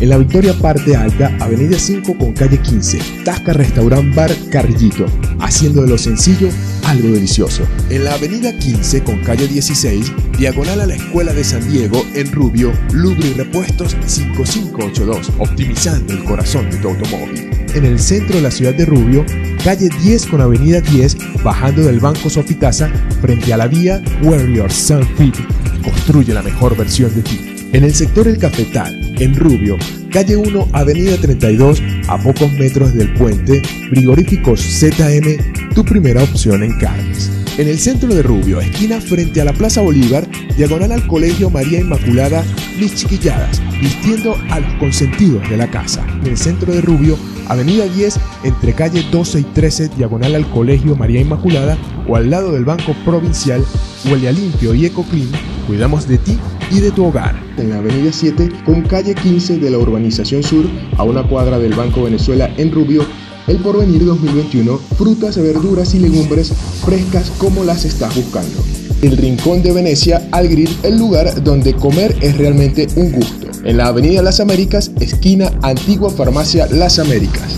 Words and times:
En 0.00 0.08
la 0.08 0.16
Victoria 0.16 0.54
Parte 0.54 0.96
Alta, 0.96 1.36
Avenida 1.40 1.78
5 1.78 2.16
con 2.16 2.32
calle 2.32 2.56
15, 2.56 2.98
Tasca 3.22 3.52
Restaurant 3.52 4.14
Bar 4.14 4.34
Carrillito, 4.50 5.04
haciendo 5.40 5.82
de 5.82 5.88
lo 5.90 5.98
sencillo 5.98 6.48
algo 6.86 7.08
delicioso. 7.08 7.64
En 7.90 8.04
la 8.04 8.14
Avenida 8.14 8.56
15 8.56 9.04
con 9.04 9.18
calle 9.18 9.46
16, 9.46 10.10
diagonal 10.38 10.80
a 10.80 10.86
la 10.86 10.94
Escuela 10.94 11.34
de 11.34 11.44
San 11.44 11.70
Diego, 11.70 12.02
en 12.14 12.32
Rubio, 12.32 12.72
Lubri 12.94 13.34
Repuestos 13.34 13.94
5582, 14.06 15.32
optimizando 15.38 16.14
el 16.14 16.24
corazón 16.24 16.70
de 16.70 16.78
tu 16.78 16.88
automóvil. 16.88 17.50
En 17.74 17.84
el 17.84 18.00
centro 18.00 18.36
de 18.36 18.42
la 18.42 18.50
ciudad 18.50 18.72
de 18.72 18.86
Rubio, 18.86 19.26
calle 19.62 19.90
10 20.02 20.26
con 20.28 20.40
avenida 20.40 20.80
10, 20.80 21.42
bajando 21.44 21.82
del 21.82 22.00
Banco 22.00 22.30
Sofitasa, 22.30 22.90
frente 23.20 23.52
a 23.52 23.58
la 23.58 23.66
vía 23.66 24.02
Warrior 24.22 24.72
Sun 24.72 25.06
Fit, 25.18 25.36
construye 25.84 26.32
la 26.32 26.42
mejor 26.42 26.74
versión 26.74 27.14
de 27.14 27.20
ti. 27.20 27.49
En 27.72 27.84
el 27.84 27.94
sector 27.94 28.26
El 28.26 28.36
Cafetal, 28.38 29.14
en 29.20 29.36
Rubio, 29.36 29.76
calle 30.10 30.36
1, 30.36 30.70
avenida 30.72 31.16
32, 31.16 31.80
a 32.08 32.18
pocos 32.18 32.52
metros 32.54 32.92
del 32.94 33.14
puente, 33.14 33.62
frigoríficos 33.90 34.60
ZM, 34.60 35.72
tu 35.72 35.84
primera 35.84 36.24
opción 36.24 36.64
en 36.64 36.76
carnes. 36.80 37.39
En 37.60 37.68
el 37.68 37.78
centro 37.78 38.14
de 38.14 38.22
Rubio, 38.22 38.58
esquina 38.58 39.02
frente 39.02 39.38
a 39.38 39.44
la 39.44 39.52
Plaza 39.52 39.82
Bolívar, 39.82 40.26
diagonal 40.56 40.92
al 40.92 41.06
Colegio 41.06 41.50
María 41.50 41.78
Inmaculada, 41.78 42.42
mis 42.78 42.94
chiquilladas, 42.94 43.60
vistiendo 43.82 44.34
a 44.48 44.60
los 44.60 44.72
consentidos 44.76 45.46
de 45.50 45.58
la 45.58 45.70
casa. 45.70 46.02
En 46.22 46.28
el 46.28 46.38
centro 46.38 46.72
de 46.72 46.80
Rubio, 46.80 47.18
avenida 47.48 47.84
10, 47.84 48.18
entre 48.44 48.72
calle 48.72 49.04
12 49.12 49.40
y 49.40 49.42
13, 49.42 49.90
diagonal 49.90 50.36
al 50.36 50.48
Colegio 50.48 50.96
María 50.96 51.20
Inmaculada, 51.20 51.76
o 52.08 52.16
al 52.16 52.30
lado 52.30 52.50
del 52.50 52.64
Banco 52.64 52.96
Provincial, 53.04 53.62
huele 54.10 54.28
a 54.30 54.32
limpio 54.32 54.74
y 54.74 54.86
ecoclean, 54.86 55.28
cuidamos 55.66 56.08
de 56.08 56.16
ti 56.16 56.38
y 56.70 56.80
de 56.80 56.90
tu 56.92 57.04
hogar. 57.04 57.38
En 57.58 57.68
la 57.68 57.76
avenida 57.76 58.10
7 58.10 58.48
con 58.64 58.80
calle 58.84 59.14
15 59.14 59.58
de 59.58 59.70
la 59.70 59.76
urbanización 59.76 60.42
sur 60.42 60.64
a 60.96 61.04
una 61.04 61.24
cuadra 61.24 61.58
del 61.58 61.74
Banco 61.74 62.04
Venezuela 62.04 62.50
en 62.56 62.72
Rubio, 62.72 63.04
el 63.50 63.58
Porvenir 63.58 64.04
2021, 64.04 64.78
frutas, 64.96 65.36
verduras 65.36 65.92
y 65.94 65.98
legumbres 65.98 66.52
frescas 66.84 67.32
como 67.36 67.64
las 67.64 67.84
estás 67.84 68.14
buscando. 68.14 68.62
El 69.02 69.16
Rincón 69.16 69.60
de 69.62 69.72
Venecia 69.72 70.28
al 70.30 70.46
Grill, 70.46 70.70
el 70.84 70.96
lugar 70.96 71.42
donde 71.42 71.74
comer 71.74 72.16
es 72.20 72.38
realmente 72.38 72.86
un 72.94 73.10
gusto. 73.10 73.48
En 73.64 73.76
la 73.76 73.88
avenida 73.88 74.22
Las 74.22 74.38
Américas, 74.38 74.92
esquina 75.00 75.50
Antigua 75.62 76.10
Farmacia 76.10 76.68
Las 76.68 77.00
Américas. 77.00 77.56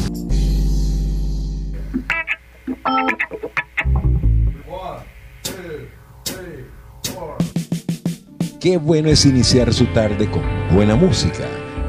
Qué 8.59 8.79
bueno 8.79 9.11
es 9.11 9.27
iniciar 9.27 9.75
su 9.75 9.85
tarde 9.93 10.31
con 10.31 10.43
buena 10.75 10.97
música. 10.97 11.47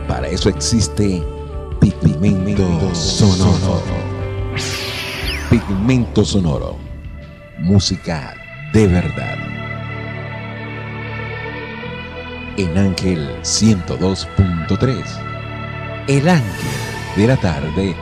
Para 0.09 0.27
eso 0.27 0.49
existe 0.49 1.23
Pigmento 1.83 2.95
Sonoro. 2.95 3.83
Pigmento 5.49 6.23
Sonoro. 6.23 6.77
Música 7.59 8.33
de 8.71 8.87
verdad. 8.87 9.37
En 12.55 12.77
Ángel 12.77 13.29
102.3. 13.41 15.03
El 16.07 16.29
Ángel 16.29 16.71
de 17.17 17.27
la 17.27 17.35
tarde 17.35 17.93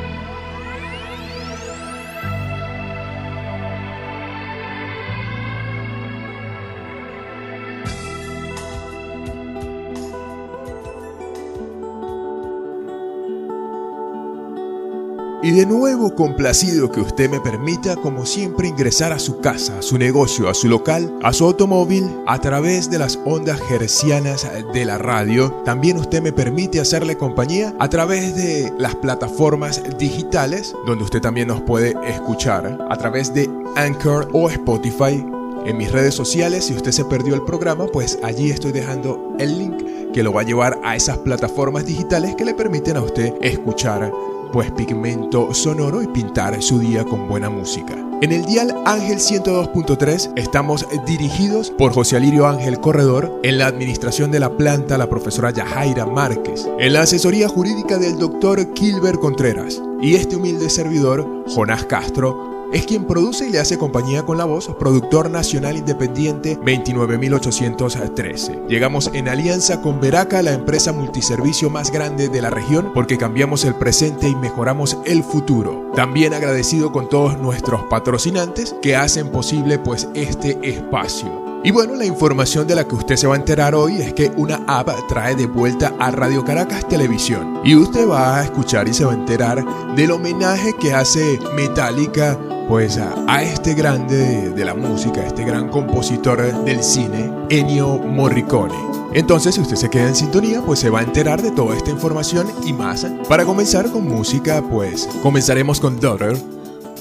Y 15.52 15.54
de 15.54 15.66
nuevo 15.66 16.16
complacido 16.16 16.90
que 16.90 17.02
usted 17.02 17.30
me 17.30 17.42
permita, 17.42 17.98
como 17.98 18.26
siempre, 18.26 18.70
ingresar 18.70 19.12
a 19.12 19.20
su 19.20 19.42
casa, 19.42 19.80
a 19.80 19.82
su 19.82 19.98
negocio, 19.98 20.48
a 20.48 20.54
su 20.54 20.70
local, 20.70 21.14
a 21.24 21.34
su 21.34 21.44
automóvil, 21.44 22.10
a 22.26 22.40
través 22.40 22.90
de 22.90 22.98
las 22.98 23.20
ondas 23.26 23.60
hercianas 23.70 24.48
de 24.74 24.86
la 24.86 24.98
radio. 24.98 25.52
También 25.66 25.98
usted 25.98 26.22
me 26.22 26.32
permite 26.32 26.80
hacerle 26.80 27.18
compañía 27.18 27.76
a 27.80 27.90
través 27.90 28.34
de 28.38 28.72
las 28.78 28.96
plataformas 28.96 29.84
digitales, 30.00 30.74
donde 30.88 31.04
usted 31.04 31.20
también 31.20 31.50
nos 31.50 31.60
puede 31.64 31.98
escuchar, 32.08 32.78
a 32.90 32.96
través 32.96 33.34
de 33.34 33.50
Anchor 33.76 34.30
o 34.32 34.50
Spotify. 34.50 35.22
En 35.66 35.78
mis 35.78 35.92
redes 35.92 36.16
sociales, 36.16 36.68
si 36.68 36.76
usted 36.76 36.94
se 36.94 37.04
perdió 37.04 37.36
el 37.36 37.44
programa, 37.44 37.88
pues 37.88 38.18
allí 38.24 38.52
estoy 38.52 38.72
dejando 38.72 39.36
el 39.38 39.60
link 39.60 39.84
que 40.14 40.24
lo 40.24 40.34
va 40.34 40.42
a 40.42 40.46
llevar 40.46 40.80
a 40.84 40.96
esas 40.96 41.18
plataformas 41.20 41.86
digitales 41.86 42.36
que 42.36 42.46
le 42.46 42.54
permiten 42.54 42.98
a 42.98 43.02
usted 43.02 43.34
escuchar 43.42 44.12
pues 44.52 44.72
pigmento 44.72 45.54
sonoro 45.54 46.02
y 46.02 46.08
pintar 46.08 46.62
su 46.62 46.80
día 46.80 47.04
con 47.04 47.28
buena 47.28 47.50
música. 47.50 47.96
En 48.22 48.32
el 48.32 48.46
dial 48.46 48.76
Ángel 48.86 49.18
102.3 49.18 50.34
estamos 50.36 50.86
dirigidos 51.08 51.72
por 51.72 51.92
José 51.92 52.18
Alirio 52.18 52.46
Ángel 52.46 52.80
Corredor, 52.80 53.40
en 53.42 53.58
la 53.58 53.66
administración 53.66 54.30
de 54.30 54.40
la 54.40 54.56
planta 54.58 55.00
la 55.00 55.10
profesora 55.10 55.50
Yajaira 55.50 56.06
Márquez, 56.06 56.70
en 56.78 56.94
la 56.94 57.02
asesoría 57.02 57.48
jurídica 57.48 57.98
del 57.98 58.20
doctor 58.20 58.74
Kilber 58.74 59.18
Contreras 59.18 59.82
y 60.02 60.16
este 60.16 60.36
humilde 60.36 60.70
servidor, 60.70 61.46
Jonás 61.48 61.86
Castro, 61.86 62.51
es 62.72 62.86
quien 62.86 63.06
produce 63.06 63.48
y 63.48 63.52
le 63.52 63.60
hace 63.60 63.78
compañía 63.78 64.24
con 64.24 64.38
la 64.38 64.46
voz, 64.46 64.70
productor 64.80 65.30
nacional 65.30 65.78
independiente 65.78 66.58
29813. 66.64 68.62
Llegamos 68.68 69.12
en 69.14 69.28
alianza 69.28 69.82
con 69.82 70.00
Veraca, 70.00 70.42
la 70.42 70.54
empresa 70.54 70.94
multiservicio 70.94 71.70
más 71.70 71.92
grande 71.92 72.30
de 72.30 72.42
la 72.42 72.50
región, 72.50 72.92
porque 72.94 73.18
cambiamos 73.18 73.66
el 73.66 73.76
presente 73.76 74.30
y 74.30 74.36
mejoramos 74.36 74.98
el 75.06 75.24
futuro. 75.24 75.92
También 75.96 76.34
agradecido 76.34 76.92
con 76.92 77.10
todos 77.10 77.38
nuestros 77.38 77.84
patrocinantes 77.84 78.76
que 78.82 78.96
hacen 78.96 79.30
posible 79.30 79.80
pues 79.80 80.08
este 80.14 80.58
espacio. 80.64 81.42
Y 81.64 81.70
bueno, 81.70 81.94
la 81.94 82.06
información 82.06 82.66
de 82.66 82.74
la 82.74 82.88
que 82.88 82.96
usted 82.96 83.16
se 83.18 83.28
va 83.28 83.36
a 83.36 83.38
enterar 83.38 83.76
hoy 83.76 84.02
es 84.02 84.14
que 84.14 84.32
una 84.36 84.64
app 84.68 84.90
trae 85.08 85.36
de 85.36 85.46
vuelta 85.46 85.94
a 86.00 86.10
Radio 86.10 86.44
Caracas 86.44 86.88
Televisión. 86.88 87.60
Y 87.64 87.76
usted 87.76 88.10
va 88.10 88.40
a 88.40 88.44
escuchar 88.44 88.88
y 88.88 88.96
se 88.96 89.06
va 89.06 89.12
a 89.12 89.16
enterar 89.16 89.64
del 89.96 90.10
homenaje 90.10 90.74
que 90.80 90.94
hace 90.94 91.40
Metallica 91.56 92.40
pues 92.72 92.98
a, 92.98 93.44
este 93.44 93.74
grande 93.74 94.50
de, 94.52 94.64
la 94.64 94.74
música, 94.74 95.28
este 95.28 95.44
gran 95.44 95.68
compositor 95.68 96.64
del 96.64 96.82
cine, 96.82 97.30
Ennio 97.50 97.98
Morricone. 97.98 98.74
Entonces, 99.12 99.56
si 99.56 99.60
usted 99.60 99.76
se 99.76 99.90
queda 99.90 100.08
en 100.08 100.16
sintonía, 100.16 100.62
pues 100.62 100.80
se 100.80 100.90
va 100.90 101.02
a 101.02 101.04
enterar 101.04 101.42
de 101.42 101.52
toda 101.52 101.76
esta 101.76 101.90
información 101.90 102.48
y 102.66 102.72
más. 102.72 103.06
Para 103.28 103.44
comenzar 103.44 103.92
con 103.92 104.06
música, 104.08 104.64
pues 104.72 105.10
comenzaremos 105.22 105.82
con 105.82 106.00
Daughter, 106.00 106.38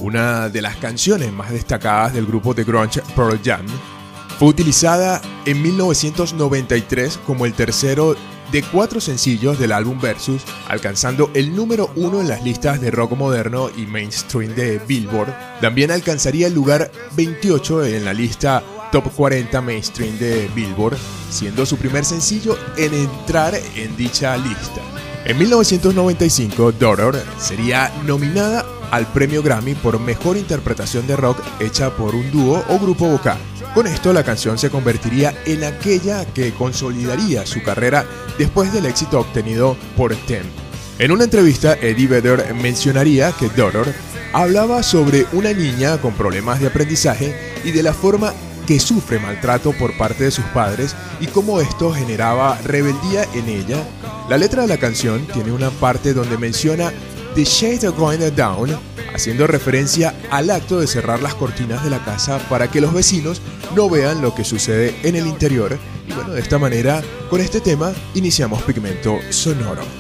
una 0.00 0.48
de 0.48 0.60
las 0.60 0.74
canciones 0.74 1.32
más 1.32 1.52
destacadas 1.52 2.14
del 2.14 2.26
grupo 2.26 2.52
de 2.52 2.64
grunge 2.64 3.00
Pearl 3.14 3.40
Jam. 3.40 3.64
Fue 4.40 4.48
utilizada 4.48 5.22
en 5.46 5.62
1993 5.62 7.16
como 7.24 7.46
el 7.46 7.54
tercero 7.54 8.16
de 8.52 8.62
cuatro 8.62 9.00
sencillos 9.00 9.58
del 9.58 9.72
álbum 9.72 10.00
Versus, 10.00 10.42
alcanzando 10.68 11.30
el 11.34 11.54
número 11.54 11.90
uno 11.96 12.20
en 12.20 12.28
las 12.28 12.42
listas 12.42 12.80
de 12.80 12.90
rock 12.90 13.12
moderno 13.12 13.70
y 13.76 13.86
mainstream 13.86 14.54
de 14.54 14.78
Billboard. 14.78 15.34
También 15.60 15.90
alcanzaría 15.90 16.46
el 16.46 16.54
lugar 16.54 16.90
28 17.16 17.84
en 17.84 18.04
la 18.04 18.12
lista 18.12 18.62
Top 18.90 19.12
40 19.14 19.60
Mainstream 19.60 20.18
de 20.18 20.48
Billboard, 20.54 20.96
siendo 21.30 21.64
su 21.64 21.76
primer 21.76 22.04
sencillo 22.04 22.58
en 22.76 22.92
entrar 22.92 23.54
en 23.76 23.96
dicha 23.96 24.36
lista. 24.36 24.80
En 25.24 25.38
1995, 25.38 26.72
Daughter 26.72 27.22
sería 27.38 27.92
nominada 28.04 28.64
al 28.90 29.06
premio 29.06 29.42
Grammy 29.42 29.74
por 29.74 29.98
mejor 30.00 30.36
interpretación 30.36 31.06
de 31.06 31.16
rock 31.16 31.38
hecha 31.60 31.90
por 31.96 32.14
un 32.14 32.30
dúo 32.30 32.64
o 32.68 32.78
grupo 32.78 33.06
vocal. 33.06 33.38
Con 33.74 33.86
esto 33.86 34.12
la 34.12 34.24
canción 34.24 34.58
se 34.58 34.70
convertiría 34.70 35.34
en 35.46 35.64
aquella 35.64 36.24
que 36.24 36.52
consolidaría 36.52 37.46
su 37.46 37.62
carrera 37.62 38.04
después 38.38 38.72
del 38.72 38.86
éxito 38.86 39.20
obtenido 39.20 39.76
por 39.96 40.14
Tem. 40.16 40.42
En 40.98 41.12
una 41.12 41.24
entrevista, 41.24 41.74
Eddie 41.74 42.08
Vedder 42.08 42.54
mencionaría 42.54 43.32
que 43.32 43.48
Daughter 43.48 43.94
hablaba 44.32 44.82
sobre 44.82 45.26
una 45.32 45.52
niña 45.52 45.98
con 45.98 46.14
problemas 46.14 46.60
de 46.60 46.66
aprendizaje 46.66 47.34
y 47.64 47.70
de 47.70 47.82
la 47.82 47.94
forma 47.94 48.34
que 48.66 48.78
sufre 48.78 49.18
maltrato 49.18 49.72
por 49.72 49.96
parte 49.96 50.24
de 50.24 50.30
sus 50.30 50.44
padres 50.46 50.94
y 51.20 51.26
cómo 51.26 51.60
esto 51.60 51.92
generaba 51.92 52.58
rebeldía 52.64 53.24
en 53.34 53.48
ella. 53.48 53.82
La 54.28 54.36
letra 54.38 54.62
de 54.62 54.68
la 54.68 54.78
canción 54.78 55.26
tiene 55.26 55.52
una 55.52 55.70
parte 55.70 56.12
donde 56.12 56.38
menciona 56.38 56.92
The 57.34 57.44
shades 57.44 57.84
are 57.84 57.96
going 57.96 58.18
down, 58.34 58.76
haciendo 59.14 59.46
referencia 59.46 60.14
al 60.30 60.50
acto 60.50 60.80
de 60.80 60.88
cerrar 60.88 61.22
las 61.22 61.34
cortinas 61.36 61.84
de 61.84 61.90
la 61.90 62.04
casa 62.04 62.38
para 62.48 62.68
que 62.68 62.80
los 62.80 62.92
vecinos 62.92 63.40
no 63.76 63.88
vean 63.88 64.20
lo 64.20 64.34
que 64.34 64.42
sucede 64.42 64.96
en 65.04 65.14
el 65.14 65.28
interior. 65.28 65.78
Y 66.08 66.12
bueno, 66.12 66.32
de 66.32 66.40
esta 66.40 66.58
manera, 66.58 67.02
con 67.28 67.40
este 67.40 67.60
tema, 67.60 67.92
iniciamos 68.14 68.62
Pigmento 68.62 69.18
Sonoro. 69.30 69.99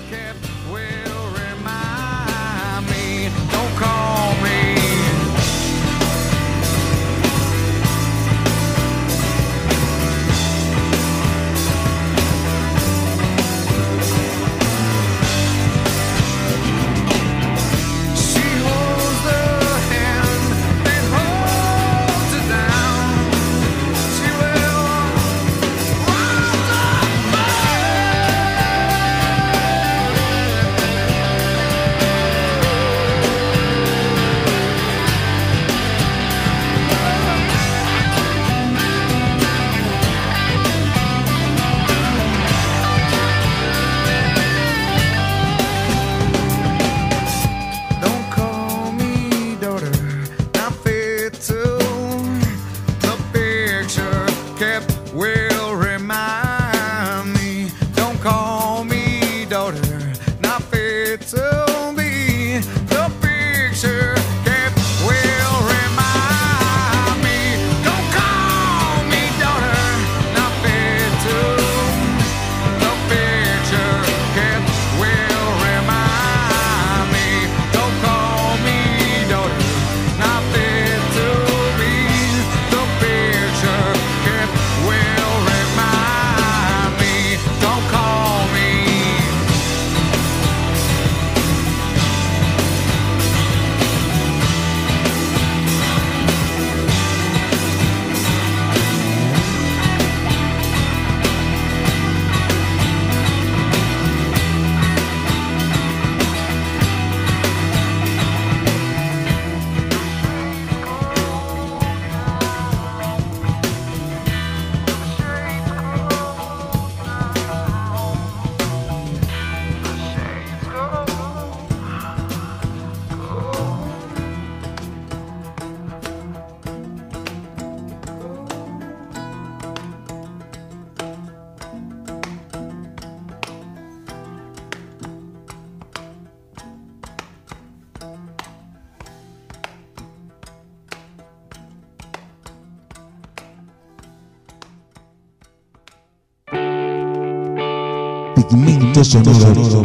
Pigmento 149.02 149.32
sonoro, 149.32 149.82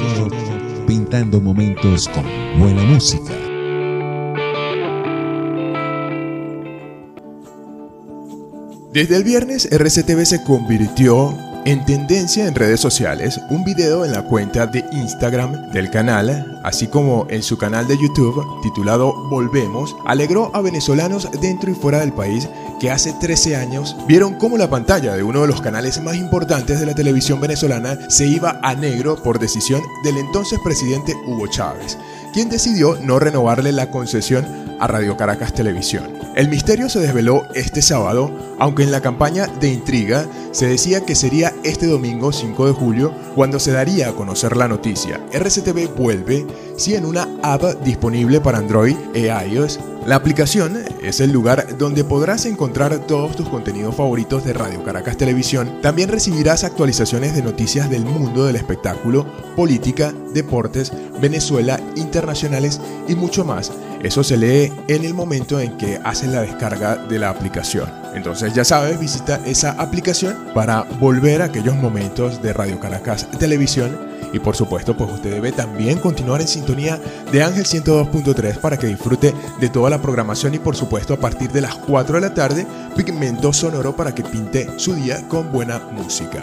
pintando 0.86 1.40
momentos 1.40 2.10
con 2.10 2.26
buena 2.60 2.84
música. 2.84 3.32
Desde 8.92 9.16
el 9.16 9.24
viernes, 9.24 9.70
RCTV 9.72 10.26
se 10.26 10.44
convirtió 10.44 11.34
en 11.66 11.84
tendencia 11.84 12.48
en 12.48 12.54
redes 12.54 12.80
sociales, 12.80 13.42
un 13.50 13.64
video 13.64 14.06
en 14.06 14.12
la 14.12 14.22
cuenta 14.22 14.68
de 14.68 14.86
Instagram 14.92 15.72
del 15.72 15.90
canal, 15.90 16.60
así 16.64 16.86
como 16.86 17.26
en 17.32 17.42
su 17.42 17.58
canal 17.58 17.88
de 17.88 17.98
YouTube 17.98 18.62
titulado 18.62 19.14
Volvemos, 19.30 19.96
alegró 20.06 20.56
a 20.56 20.62
venezolanos 20.62 21.28
dentro 21.42 21.72
y 21.72 21.74
fuera 21.74 22.00
del 22.00 22.14
país 22.14 22.48
que 22.80 22.92
hace 22.92 23.14
13 23.14 23.56
años 23.56 23.96
vieron 24.08 24.36
cómo 24.36 24.58
la 24.58 24.70
pantalla 24.70 25.16
de 25.16 25.24
uno 25.24 25.42
de 25.42 25.48
los 25.48 25.62
canales 25.62 26.00
más 26.04 26.16
importantes 26.18 26.80
de 26.80 26.86
la 26.86 26.94
televisión 26.94 27.42
venezolana 27.42 27.98
se 28.10 28.28
iba 28.28 28.60
a 28.62 28.76
negro 28.76 29.16
por 29.24 29.40
decisión 29.40 29.82
del 30.04 30.18
entonces 30.18 30.60
presidente 30.64 31.16
Hugo 31.26 31.48
Chávez, 31.48 31.98
quien 32.32 32.48
decidió 32.48 32.96
no 33.02 33.18
renovarle 33.18 33.72
la 33.72 33.90
concesión 33.90 34.65
a 34.80 34.88
Radio 34.88 35.18
Caracas 35.18 35.54
Televisión. 35.54 36.26
El 36.36 36.50
misterio 36.50 36.90
se 36.90 37.00
desveló 37.00 37.44
este 37.54 37.82
sábado, 37.82 38.30
aunque 38.60 38.84
en 38.84 38.92
la 38.92 39.02
campaña 39.02 39.48
de 39.48 39.70
intriga 39.70 40.26
se 40.52 40.68
decía 40.68 41.06
que 41.06 41.16
sería 41.16 41.54
este 41.64 41.88
domingo 41.88 42.34
5 42.34 42.68
de 42.68 42.74
julio 42.74 43.14
cuando 43.36 43.60
se 43.60 43.72
daría 43.72 44.10
a 44.10 44.14
conocer 44.14 44.58
la 44.58 44.68
noticia. 44.68 45.22
RCTV 45.32 45.96
vuelve 45.96 46.46
si 46.78 46.96
en 46.96 47.06
una 47.06 47.28
app 47.42 47.64
disponible 47.84 48.42
para 48.42 48.58
Android 48.58 48.96
e 49.14 49.32
iOS. 49.50 49.80
La 50.06 50.18
aplicación 50.18 50.78
es 51.02 51.20
el 51.20 51.32
lugar 51.32 51.78
donde 51.78 52.04
podrás 52.04 52.46
encontrar 52.46 53.00
todos 53.08 53.36
tus 53.36 53.50
contenidos 53.50 53.96
favoritos 53.96 54.44
de 54.44 54.54
Radio 54.54 54.84
Caracas 54.84 55.18
Televisión. 55.18 55.82
También 55.82 56.10
recibirás 56.10 56.64
actualizaciones 56.64 57.34
de 57.34 57.42
noticias 57.42 57.90
del 57.90 58.06
mundo 58.06 58.46
del 58.46 58.56
espectáculo, 58.56 59.26
política, 59.56 60.14
deportes, 60.34 60.92
Venezuela, 61.20 61.80
internacionales 61.96 62.80
y 63.08 63.16
mucho 63.16 63.46
más. 63.46 63.72
Eso 64.06 64.24
se 64.24 64.38
lee 64.38 64.72
en 64.88 65.04
el 65.04 65.16
momento 65.16 65.60
en 65.60 65.80
que 65.80 66.00
haces 66.04 66.30
la 66.30 66.44
descarga 66.44 66.96
de 66.96 67.18
la 67.18 67.32
aplicación. 67.32 67.92
Entonces 68.14 68.54
ya 68.54 68.64
sabes, 68.64 69.00
visita 69.00 69.42
esa 69.48 69.72
aplicación 69.72 70.38
para 70.54 70.84
volver 70.84 71.42
a 71.42 71.46
aquellos 71.46 71.76
momentos 71.76 72.40
de 72.40 72.54
Radio 72.54 72.80
Caracas 72.80 73.28
Televisión 73.40 73.98
y 74.32 74.38
por 74.38 74.56
supuesto, 74.56 74.96
pues 74.96 75.12
usted 75.12 75.32
debe 75.32 75.52
también 75.52 75.98
continuar 75.98 76.40
en 76.42 76.48
sintonía 76.48 77.02
de 77.32 77.42
Ángel 77.42 77.66
102.3 77.66 78.60
para 78.60 78.78
que 78.78 78.86
disfrute 78.86 79.34
de 79.60 79.70
toda 79.70 79.90
la 79.90 80.04
programación 80.04 80.54
y 80.54 80.60
por 80.60 80.76
supuesto 80.76 81.16
a 81.16 81.20
partir 81.20 81.52
de 81.52 81.62
las 81.62 81.74
4 81.74 82.16
de 82.16 82.22
la 82.22 82.34
tarde, 82.36 82.68
pigmento 82.96 83.54
sonoro 83.54 83.96
para 83.96 84.14
que 84.14 84.22
pinte 84.22 84.70
su 84.78 84.94
día 84.94 85.28
con 85.28 85.52
buena 85.52 85.80
música. 85.80 86.42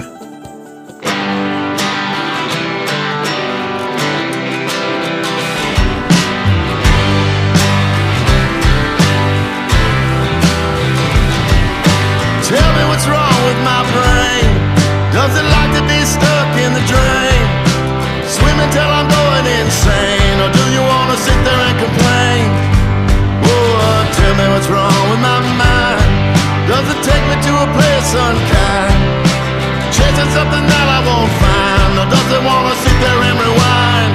Something 30.43 30.67
that 30.75 30.87
I 30.99 31.01
won't 31.07 31.31
find. 31.39 31.93
Or 32.03 32.07
does 32.11 32.29
it 32.35 32.43
wanna 32.43 32.75
sit 32.83 32.97
there 33.05 33.21
and 33.31 33.37
rewind? 33.39 34.13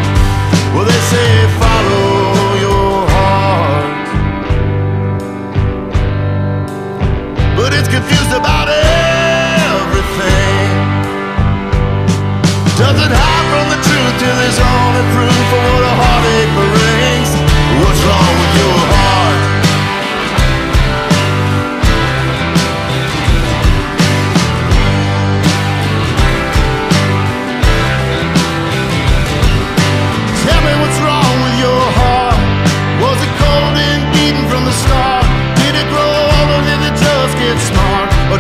Well, 0.76 0.84
they 0.92 1.02
say 1.12 1.28
follow 1.64 2.08
your 2.66 2.96
heart. 3.16 3.88
But 7.56 7.72
it's 7.78 7.88
confused 7.88 8.34
about 8.42 8.68
everything. 9.72 10.68
Does 12.82 12.98
it 13.06 13.12
hide 13.22 13.48
from 13.52 13.66
the 13.74 13.80
truth 13.88 14.14
till 14.20 14.36
there's 14.42 14.60
only 14.60 15.04
proof 15.16 15.67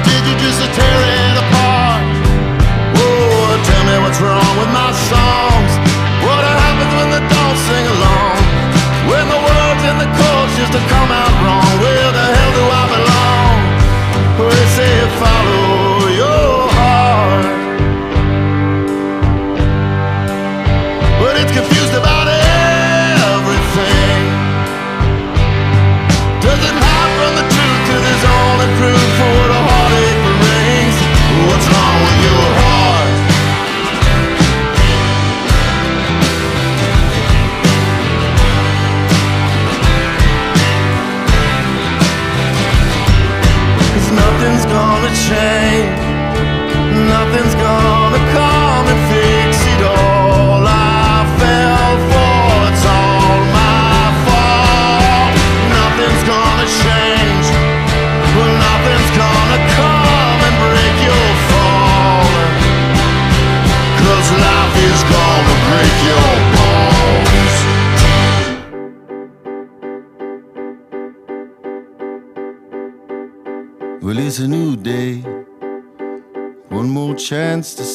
did 0.07 0.23
you 0.27 0.35
just 0.39 0.61
tear 0.73 1.06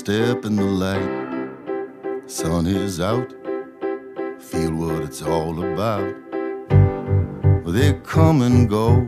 step 0.03 0.45
in 0.45 0.57
the 0.57 0.65
light. 0.65 2.29
Sun 2.29 2.67
is 2.67 2.99
out. 2.99 3.31
Feel 4.41 4.73
what 4.75 5.05
it's 5.05 5.23
all 5.23 5.57
about. 5.63 6.13
They 7.65 7.93
come 8.03 8.43
and 8.43 8.69
go. 8.69 9.07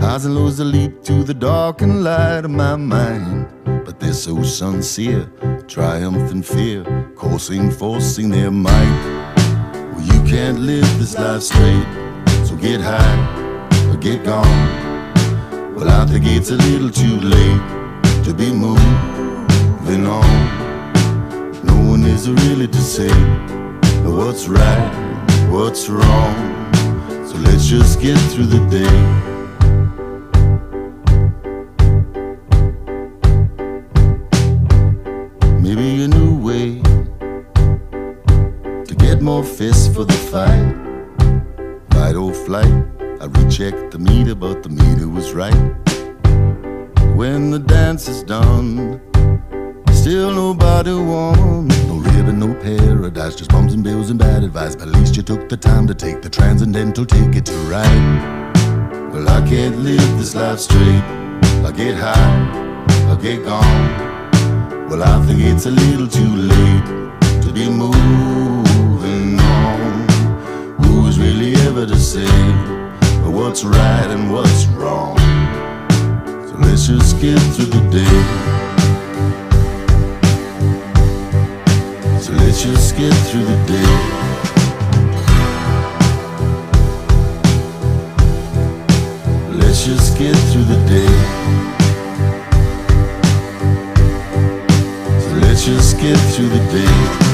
Highs 0.00 0.24
and 0.24 0.34
lows 0.34 0.56
that 0.56 0.64
lead 0.64 1.04
to 1.04 1.22
the 1.22 1.32
dark 1.32 1.80
and 1.82 2.02
light 2.02 2.44
of 2.44 2.50
my 2.50 2.74
mind. 2.74 3.46
But 3.84 4.00
they're 4.00 4.12
so 4.12 4.42
sincere, 4.42 5.30
triumph 5.68 6.32
and 6.32 6.44
fear, 6.44 6.82
coursing, 7.14 7.70
forcing 7.70 8.28
their 8.30 8.50
might. 8.50 8.98
Well, 9.92 10.06
you 10.12 10.20
can't 10.28 10.58
live 10.58 10.90
this 10.98 11.16
life 11.16 11.42
straight, 11.42 11.86
so 12.46 12.56
get 12.56 12.80
high 12.80 13.18
or 13.90 13.96
get 13.96 14.24
gone. 14.24 14.62
Well, 15.76 15.88
I 15.88 16.04
think 16.06 16.24
it's 16.26 16.50
a 16.50 16.56
little 16.56 16.90
too 16.90 17.20
late 17.20 18.24
to 18.24 18.34
be 18.34 18.52
moving 19.92 20.06
on. 20.06 21.64
No 21.64 21.90
one 21.90 22.04
is 22.04 22.30
really 22.30 22.66
to 22.66 22.78
say 22.78 23.10
what's 24.04 24.48
right, 24.48 25.48
what's 25.50 25.88
wrong. 25.88 26.72
So 27.26 27.36
let's 27.36 27.66
just 27.66 28.00
get 28.00 28.16
through 28.30 28.46
the 28.46 28.60
day. 28.70 28.98
Maybe 35.60 36.04
a 36.04 36.08
new 36.08 36.40
way 36.40 36.80
to 38.84 38.94
get 38.94 39.20
more 39.20 39.44
fists 39.44 39.88
for 39.94 40.04
the 40.04 40.18
fight. 40.32 40.74
Fight 41.92 42.16
or 42.16 42.32
flight. 42.32 42.74
I 43.20 43.26
rechecked 43.26 43.90
the 43.90 43.98
meter, 43.98 44.34
but 44.34 44.62
the 44.62 44.70
meter 44.70 45.08
was 45.08 45.32
right. 45.34 45.62
When 47.14 47.50
the 47.50 47.58
dance 47.58 48.08
is 48.08 48.22
done, 48.22 49.00
still 50.02 50.32
nobody 50.34 50.92
won. 50.92 51.68
No 51.86 51.94
ribbon, 52.10 52.40
no 52.40 52.52
paradise, 52.54 53.36
just 53.36 53.52
bums 53.52 53.72
and 53.72 53.84
bills 53.84 54.10
and 54.10 54.18
bad 54.18 54.42
advice. 54.42 54.74
But 54.74 54.88
at 54.88 54.94
least 54.96 55.16
you 55.16 55.22
took 55.22 55.48
the 55.48 55.56
time 55.56 55.86
to 55.86 55.94
take 55.94 56.22
the 56.22 56.28
transcendental 56.28 57.06
ticket 57.06 57.46
to 57.46 57.56
ride. 57.70 58.52
Well, 59.12 59.28
I 59.28 59.40
can't 59.48 59.78
live 59.78 60.10
this 60.18 60.34
life 60.34 60.58
straight. 60.58 61.04
I 61.68 61.70
get 61.76 61.94
high, 61.94 62.82
I 63.12 63.14
get 63.22 63.44
gone. 63.44 64.88
Well, 64.88 65.04
I 65.04 65.24
think 65.24 65.40
it's 65.40 65.66
a 65.66 65.70
little 65.70 66.08
too 66.08 66.34
late 66.52 66.86
to 67.44 67.52
be 67.52 67.68
moving 67.70 69.38
on. 69.38 70.08
Who's 70.82 71.20
really 71.20 71.54
ever 71.68 71.86
to 71.86 71.96
say 71.96 72.34
what's 73.38 73.62
right 73.64 74.08
and 74.10 74.32
what's 74.32 74.66
wrong? 74.66 75.16
So 76.48 76.54
let's 76.58 76.88
just 76.88 77.20
get 77.20 77.38
through 77.54 77.66
the 77.66 77.82
day. 77.90 78.61
Let's 82.52 82.64
just 82.64 82.96
get 82.98 83.14
through 83.30 83.44
the 83.44 83.56
day. 83.66 83.92
Let's 89.56 89.86
just 89.86 90.18
get 90.18 90.36
through 90.52 90.64
the 90.64 90.76
day. 90.86 91.12
So 95.18 95.34
let's 95.36 95.64
just 95.64 95.98
get 95.98 96.18
through 96.34 96.50
the 96.50 96.58
day. 96.70 97.31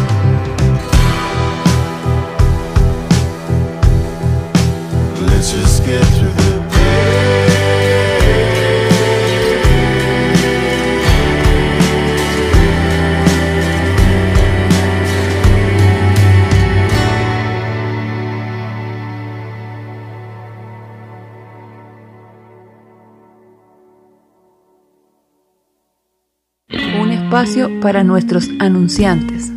Espacio 27.38 27.80
para 27.80 28.02
nuestros 28.02 28.48
anunciantes. 28.58 29.52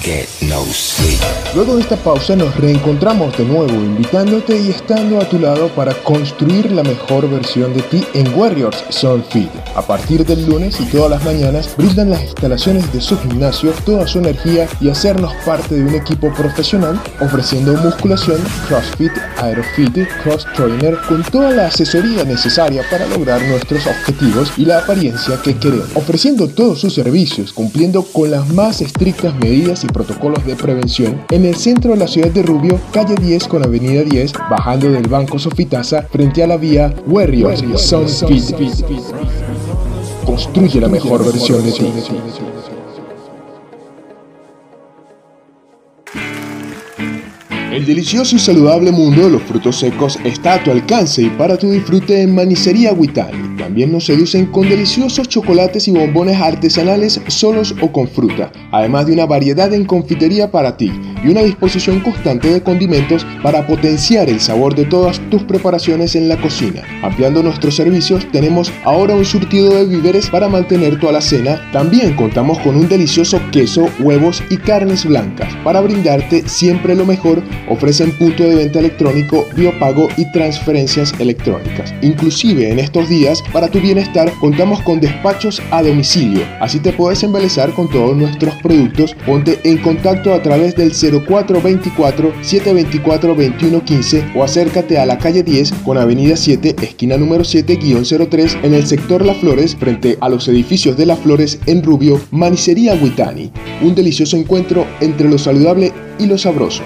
Get 0.00 0.28
no 0.42 0.64
sleep. 0.66 1.20
Luego 1.54 1.76
de 1.76 1.82
esta 1.82 1.96
pausa 1.96 2.36
nos 2.36 2.54
reencontramos 2.56 3.36
de 3.36 3.44
nuevo 3.44 3.72
invitándote 3.74 4.58
y 4.58 4.70
estando 4.70 5.20
a 5.20 5.28
tu 5.28 5.38
lado 5.38 5.68
para 5.68 5.94
construir 6.02 6.70
la 6.72 6.82
mejor 6.82 7.28
versión 7.28 7.74
de 7.74 7.82
ti 7.82 8.04
en 8.14 8.32
Warriors 8.34 8.84
Soul 8.88 9.22
Fit. 9.30 9.50
A 9.74 9.82
partir 9.82 10.24
del 10.24 10.46
lunes 10.46 10.80
y 10.80 10.84
todas 10.86 11.10
las 11.10 11.24
mañanas 11.24 11.74
brindan 11.76 12.10
las 12.10 12.22
instalaciones 12.22 12.92
de 12.92 13.00
su 13.00 13.18
gimnasio 13.18 13.72
toda 13.84 14.06
su 14.06 14.18
energía 14.18 14.68
y 14.80 14.88
hacernos 14.88 15.32
parte 15.44 15.74
de 15.74 15.82
un 15.82 15.94
equipo 15.94 16.32
profesional 16.32 17.00
ofreciendo 17.20 17.74
musculación, 17.74 18.38
CrossFit, 18.68 19.12
Aerofit, 19.38 20.06
Cross 20.22 20.46
Trainer 20.54 20.96
con 21.08 21.22
toda 21.24 21.50
la 21.50 21.66
asesoría 21.66 22.24
necesaria 22.24 22.84
para 22.90 23.06
lograr 23.06 23.42
nuestros 23.42 23.86
objetivos 23.86 24.52
y 24.56 24.64
la 24.64 24.78
apariencia 24.78 25.40
que 25.42 25.56
queremos. 25.56 25.88
Ofreciendo 25.94 26.48
todos 26.48 26.80
sus 26.80 26.94
servicios, 26.94 27.52
cumpliendo 27.52 28.02
con 28.02 28.30
las 28.30 28.48
más 28.48 28.80
estrictas 28.80 29.34
medidas 29.34 29.84
y 29.84 29.89
protocolos 29.92 30.44
de 30.44 30.56
prevención 30.56 31.22
en 31.30 31.44
el 31.44 31.56
centro 31.56 31.92
de 31.92 31.98
la 31.98 32.08
ciudad 32.08 32.30
de 32.30 32.42
Rubio, 32.42 32.78
calle 32.92 33.14
10 33.14 33.48
con 33.48 33.64
avenida 33.64 34.02
10, 34.02 34.32
bajando 34.50 34.90
del 34.90 35.08
Banco 35.08 35.38
Sofitasa 35.38 36.02
frente 36.02 36.42
a 36.42 36.46
la 36.46 36.56
vía 36.56 36.94
Warriors. 37.06 37.62
Construye 40.24 40.80
la 40.80 40.88
mejor 40.88 41.24
versión 41.24 41.64
de 41.64 41.72
ti. 41.72 41.92
El 47.70 47.86
delicioso 47.86 48.34
y 48.34 48.40
saludable 48.40 48.90
mundo 48.90 49.22
de 49.22 49.30
los 49.30 49.42
frutos 49.42 49.78
secos 49.78 50.18
está 50.24 50.54
a 50.54 50.64
tu 50.64 50.72
alcance 50.72 51.22
y 51.22 51.30
para 51.30 51.56
tu 51.56 51.70
disfrute 51.70 52.20
en 52.20 52.34
Manicería 52.34 52.92
Huitani. 52.92 53.56
También 53.56 53.92
nos 53.92 54.06
seducen 54.06 54.46
con 54.46 54.68
deliciosos 54.68 55.28
chocolates 55.28 55.86
y 55.86 55.92
bombones 55.92 56.40
artesanales 56.40 57.20
solos 57.28 57.76
o 57.80 57.92
con 57.92 58.08
fruta, 58.08 58.50
además 58.72 59.06
de 59.06 59.12
una 59.12 59.26
variedad 59.26 59.72
en 59.72 59.84
confitería 59.84 60.50
para 60.50 60.76
ti. 60.76 60.90
Y 61.22 61.28
una 61.28 61.42
disposición 61.42 62.00
constante 62.00 62.48
de 62.48 62.62
condimentos 62.62 63.26
para 63.42 63.66
potenciar 63.66 64.28
el 64.28 64.40
sabor 64.40 64.74
de 64.74 64.84
todas 64.84 65.20
tus 65.30 65.42
preparaciones 65.44 66.16
en 66.16 66.28
la 66.28 66.40
cocina. 66.40 66.82
Ampliando 67.02 67.42
nuestros 67.42 67.76
servicios, 67.76 68.26
tenemos 68.32 68.72
ahora 68.84 69.14
un 69.14 69.24
surtido 69.24 69.74
de 69.74 69.86
víveres 69.86 70.28
para 70.28 70.48
mantener 70.48 70.98
tu 70.98 71.08
alacena. 71.08 71.60
También 71.72 72.14
contamos 72.14 72.58
con 72.60 72.76
un 72.76 72.88
delicioso 72.88 73.40
queso, 73.52 73.88
huevos 74.00 74.42
y 74.50 74.56
carnes 74.56 75.04
blancas. 75.04 75.52
Para 75.64 75.80
brindarte 75.80 76.48
siempre 76.48 76.94
lo 76.94 77.04
mejor, 77.04 77.42
ofrecen 77.68 78.12
punto 78.12 78.44
de 78.44 78.54
venta 78.54 78.78
electrónico, 78.78 79.46
biopago 79.56 80.08
y 80.16 80.30
transferencias 80.32 81.14
electrónicas. 81.18 81.94
Inclusive 82.02 82.70
en 82.70 82.78
estos 82.78 83.08
días, 83.08 83.42
para 83.52 83.68
tu 83.68 83.80
bienestar, 83.80 84.32
contamos 84.40 84.80
con 84.82 85.00
despachos 85.00 85.62
a 85.70 85.82
domicilio. 85.82 86.42
Así 86.60 86.78
te 86.80 86.92
puedes 86.92 87.22
embelezar 87.22 87.72
con 87.72 87.88
todos 87.88 88.16
nuestros 88.16 88.54
productos. 88.56 89.14
Ponte 89.26 89.58
en 89.64 89.78
contacto 89.78 90.32
a 90.34 90.42
través 90.42 90.74
del 90.76 90.92
0424 90.92 91.09
724 91.10 93.34
2115 93.34 94.32
o 94.34 94.44
acércate 94.44 94.98
a 94.98 95.06
la 95.06 95.18
calle 95.18 95.42
10 95.42 95.72
con 95.84 95.98
avenida 95.98 96.36
7, 96.36 96.76
esquina 96.80 97.16
número 97.16 97.42
7-03 97.42 98.60
en 98.62 98.74
el 98.74 98.86
sector 98.86 99.24
Las 99.24 99.38
Flores 99.38 99.76
frente 99.76 100.16
a 100.20 100.28
los 100.28 100.46
edificios 100.48 100.96
de 100.96 101.06
Las 101.06 101.18
Flores 101.18 101.60
en 101.66 101.82
Rubio, 101.82 102.20
Manicería 102.30 102.94
Huitani. 102.94 103.50
Un 103.82 103.94
delicioso 103.94 104.36
encuentro 104.36 104.86
entre 105.00 105.28
lo 105.28 105.38
saludable 105.38 105.92
y 106.18 106.26
lo 106.26 106.38
sabroso. 106.38 106.82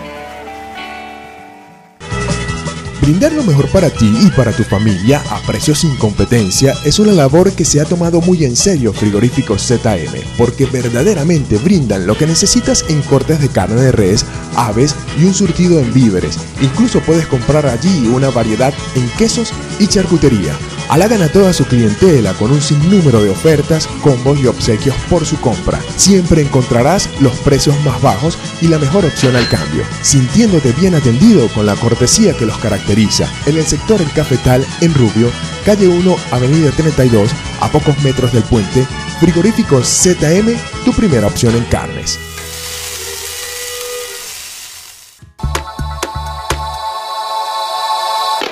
Brindar 3.05 3.35
lo 3.35 3.43
mejor 3.43 3.69
para 3.69 3.91
ti 3.91 4.11
y 4.23 4.31
para 4.31 4.51
tu 4.51 4.63
familia 4.65 5.23
a 5.29 5.39
precios 5.41 5.81
sin 5.81 5.95
competencia 5.97 6.75
es 6.87 6.99
una 6.99 7.13
labor 7.13 7.53
que 7.53 7.67
se 7.67 7.79
ha 7.79 7.85
tomado 7.85 8.23
muy 8.23 8.47
en 8.47 8.57
serio 8.57 8.95
Frigoríficos 8.95 9.61
ZM, 9.61 10.23
porque 10.39 10.65
verdaderamente 10.65 11.59
brindan 11.59 12.07
lo 12.07 12.17
que 12.17 12.27
necesitas 12.27 12.83
en 12.89 13.03
cortes 13.03 13.43
de 13.43 13.51
carne 13.51 13.79
de 13.79 13.93
res, 13.93 14.25
aves 14.57 14.97
y 15.21 15.25
un 15.25 15.35
surtido 15.35 15.79
en 15.81 15.93
víveres. 15.93 16.39
Incluso 16.63 17.01
puedes 17.01 17.27
comprar 17.27 17.67
allí 17.67 18.09
una 18.09 18.31
variedad 18.31 18.73
en 18.95 19.07
quesos 19.19 19.53
y 19.79 19.87
charcutería. 19.87 20.55
Halagan 20.89 21.23
a 21.23 21.29
toda 21.29 21.53
su 21.53 21.65
clientela 21.65 22.33
con 22.35 22.53
un 22.53 22.61
sinnúmero 22.61 23.23
de 23.23 23.31
ofertas, 23.31 23.87
combos 24.03 24.39
y 24.39 24.47
obsequios 24.47 24.95
por 25.09 25.25
su 25.25 25.41
compra. 25.41 25.81
Siempre 25.97 26.43
encontrarás 26.43 27.09
los 27.21 27.35
precios 27.39 27.79
más 27.85 28.01
bajos 28.03 28.39
y 28.61 28.69
la 28.69 28.79
mejor 28.79 29.05
opción 29.05 29.35
al 29.37 29.49
cambio, 29.49 29.85
sintiéndote 30.03 30.73
bien 30.73 30.95
atendido 30.95 31.49
con 31.49 31.67
la 31.67 31.75
cortesía 31.77 32.37
que 32.37 32.47
los 32.47 32.59
caracteriza. 32.59 33.29
En 33.47 33.57
el 33.57 33.65
sector 33.65 34.01
El 34.01 34.11
Cafetal, 34.13 34.65
en 34.81 34.95
Rubio, 34.95 35.31
calle 35.65 35.89
1, 35.89 36.17
avenida 36.31 36.71
32, 36.71 37.31
a 37.61 37.69
pocos 37.69 37.99
metros 38.03 38.33
del 38.33 38.45
puente, 38.45 38.87
Frigoríficos 39.21 39.87
ZM, 39.87 40.55
tu 40.85 40.93
primera 40.93 41.27
opción 41.27 41.55
en 41.57 41.65
carnes. 41.65 42.19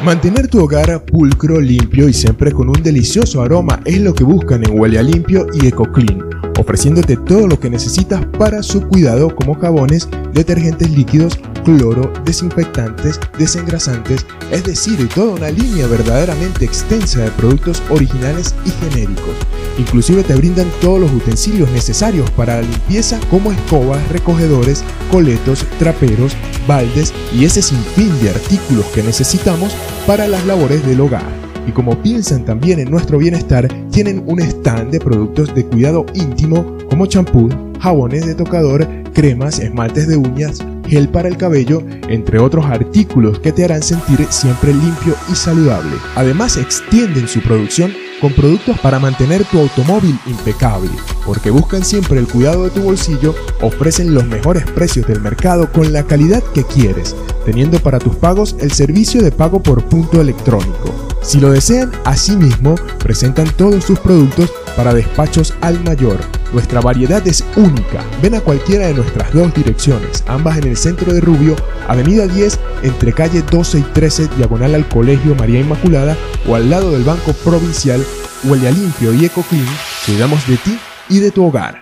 Mantener 0.05 0.49
tu 0.49 0.59
hogar 0.59 1.05
pulcro, 1.05 1.61
limpio 1.61 2.09
y 2.09 2.13
siempre 2.13 2.51
con 2.51 2.69
un 2.69 2.83
delicioso 2.83 3.41
aroma 3.41 3.81
es 3.85 4.01
lo 4.01 4.13
que 4.13 4.25
buscan 4.25 4.65
en 4.65 4.77
Huele 4.77 4.99
a 4.99 5.03
Limpio 5.03 5.47
y 5.55 5.69
EcoClean, 5.69 6.25
ofreciéndote 6.59 7.17
todo 7.19 7.47
lo 7.47 7.61
que 7.61 7.71
necesitas 7.71 8.27
para 8.37 8.65
su 8.65 8.83
cuidado 8.89 9.33
como 9.33 9.55
jabones, 9.55 10.09
detergentes 10.35 10.91
líquidos, 10.91 11.39
cloro, 11.65 12.13
desinfectantes, 12.25 13.19
desengrasantes, 13.39 14.27
es 14.51 14.65
decir, 14.65 15.09
toda 15.09 15.35
una 15.35 15.51
línea 15.51 15.87
verdaderamente 15.87 16.65
extensa 16.65 17.21
de 17.21 17.31
productos 17.33 17.83
originales 17.91 18.55
y 18.65 18.71
genéricos. 18.71 19.35
Inclusive 19.79 20.23
te 20.23 20.35
brindan 20.35 20.71
todos 20.81 21.01
los 21.01 21.13
utensilios 21.13 21.71
necesarios 21.71 22.31
para 22.33 22.57
la 22.57 22.63
limpieza 22.63 23.19
como 23.31 23.53
escobas, 23.53 24.07
recogedores, 24.09 24.85
coletos, 25.11 25.65
traperos, 25.79 26.37
baldes 26.67 27.13
y 27.33 27.45
ese 27.45 27.63
sinfín 27.63 28.11
de 28.21 28.31
artículos 28.31 28.87
que 28.87 29.03
necesitamos 29.03 29.73
para 30.07 30.29
las 30.29 30.45
labores 30.47 30.85
del 30.87 31.01
hogar. 31.01 31.42
Y 31.67 31.73
como 31.73 31.97
piensan 32.03 32.45
también 32.45 32.79
en 32.79 32.91
nuestro 32.91 33.19
bienestar, 33.19 33.69
tienen 33.91 34.23
un 34.27 34.41
stand 34.41 34.91
de 34.91 35.01
productos 35.01 35.55
de 35.55 35.65
cuidado 35.65 36.07
íntimo 36.15 36.77
como 36.89 37.07
champú, 37.07 37.49
jabones 37.81 38.27
de 38.27 38.35
tocador, 38.35 38.87
cremas, 39.13 39.59
esmaltes 39.59 40.09
de 40.09 40.17
uñas, 40.17 40.59
gel 40.87 41.09
para 41.09 41.29
el 41.29 41.37
cabello, 41.37 41.83
entre 42.09 42.39
otros 42.39 42.67
artículos 42.67 43.39
que 43.39 43.53
te 43.53 43.65
harán 43.65 43.83
sentir 43.83 44.27
siempre 44.31 44.73
limpio 44.73 45.15
y 45.31 45.35
saludable. 45.35 45.97
Además 46.17 46.57
extienden 46.57 47.29
su 47.29 47.41
producción 47.41 47.93
con 48.21 48.33
productos 48.35 48.79
para 48.79 49.01
mantener 49.01 49.45
tu 49.45 49.59
automóvil 49.59 50.17
impecable, 50.27 50.91
porque 51.27 51.51
buscan 51.51 51.85
siempre 51.85 52.21
el 52.21 52.29
cuidado 52.29 52.65
de 52.65 52.71
tu 52.71 52.83
bolsillo, 52.83 53.35
ofrecen 53.61 54.15
los 54.15 54.27
mejores 54.27 54.65
precios 54.65 55.09
del 55.09 55.21
mercado 55.21 55.73
con 55.73 55.93
la 55.93 56.05
calidad 56.05 56.43
que 56.55 56.63
quieres, 56.63 57.17
teniendo 57.45 57.81
para 57.81 57.99
tus 57.99 58.15
pagos 58.15 58.55
el 58.61 58.71
servicio 58.71 59.23
de 59.23 59.33
pago 59.33 59.61
por 59.61 59.83
punto 59.85 60.21
electrónico. 60.21 61.12
Si 61.23 61.39
lo 61.39 61.51
desean, 61.51 61.93
asimismo, 62.05 62.75
presentan 62.99 63.49
todos 63.57 63.85
sus 63.85 63.99
productos 64.01 64.53
para 64.77 64.93
despachos 64.93 65.55
al 65.61 65.83
mayor. 65.85 66.19
Nuestra 66.53 66.81
variedad 66.81 67.27
es 67.27 67.45
única. 67.57 68.05
Ven 68.21 68.35
a 68.35 68.41
cualquiera 68.41 68.89
de 68.89 68.95
nuestras 68.95 69.33
dos 69.33 69.55
direcciones, 69.55 70.25
ambas 70.27 70.59
en 70.59 70.65
el 70.65 70.77
centro 70.77 71.13
de 71.15 71.21
Rubio, 71.21 71.57
Avenida 71.89 72.27
10, 72.27 72.59
entre 72.83 73.13
calle 73.13 73.43
12 73.43 73.79
y 73.79 73.83
13, 73.83 74.29
diagonal 74.37 74.75
al 74.75 74.89
Colegio 74.89 75.35
María 75.37 75.61
Inmaculada, 75.61 76.17
o 76.49 76.57
al 76.57 76.69
lado 76.69 76.93
del 76.93 77.05
Banco 77.05 77.33
Provincial, 77.33 78.05
Huele 78.45 78.69
a 78.69 78.73
Limpio 78.73 79.15
y 79.15 79.25
EcoClean, 79.25 79.67
cuidamos 80.05 80.47
de 80.49 80.57
ti 80.57 80.79
y 81.09 81.21
de 81.21 81.31
tu 81.31 81.45
hogar. 81.45 81.82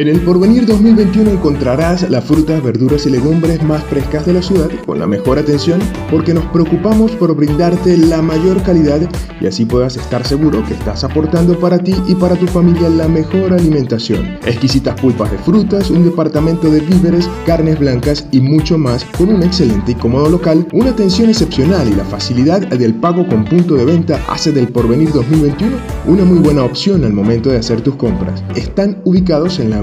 En 0.00 0.08
el 0.08 0.18
Porvenir 0.22 0.64
2021 0.64 1.30
encontrarás 1.30 2.08
las 2.08 2.24
frutas, 2.24 2.62
verduras 2.62 3.04
y 3.04 3.10
legumbres 3.10 3.62
más 3.62 3.84
frescas 3.84 4.24
de 4.24 4.32
la 4.32 4.40
ciudad 4.40 4.70
con 4.86 4.98
la 4.98 5.06
mejor 5.06 5.38
atención 5.38 5.78
porque 6.10 6.32
nos 6.32 6.46
preocupamos 6.46 7.10
por 7.12 7.36
brindarte 7.36 7.98
la 7.98 8.22
mayor 8.22 8.62
calidad 8.62 9.02
y 9.42 9.46
así 9.46 9.66
puedas 9.66 9.98
estar 9.98 10.26
seguro 10.26 10.64
que 10.64 10.72
estás 10.72 11.04
aportando 11.04 11.60
para 11.60 11.78
ti 11.78 11.94
y 12.08 12.14
para 12.14 12.34
tu 12.34 12.46
familia 12.46 12.88
la 12.88 13.08
mejor 13.08 13.52
alimentación. 13.52 14.38
Exquisitas 14.46 14.98
pulpas 14.98 15.32
de 15.32 15.36
frutas, 15.36 15.90
un 15.90 16.02
departamento 16.02 16.70
de 16.70 16.80
víveres, 16.80 17.28
carnes 17.44 17.78
blancas 17.78 18.26
y 18.32 18.40
mucho 18.40 18.78
más 18.78 19.04
con 19.18 19.28
un 19.28 19.42
excelente 19.42 19.92
y 19.92 19.96
cómodo 19.96 20.30
local, 20.30 20.66
una 20.72 20.92
atención 20.92 21.28
excepcional 21.28 21.86
y 21.90 21.94
la 21.94 22.06
facilidad 22.06 22.66
del 22.68 22.94
pago 22.94 23.28
con 23.28 23.44
punto 23.44 23.74
de 23.74 23.84
venta 23.84 24.18
hace 24.30 24.50
del 24.50 24.68
Porvenir 24.68 25.12
2021 25.12 25.76
una 26.06 26.24
muy 26.24 26.38
buena 26.38 26.64
opción 26.64 27.04
al 27.04 27.12
momento 27.12 27.50
de 27.50 27.58
hacer 27.58 27.82
tus 27.82 27.96
compras. 27.96 28.42
Están 28.56 29.02
ubicados 29.04 29.58
en 29.58 29.68
la 29.68 29.82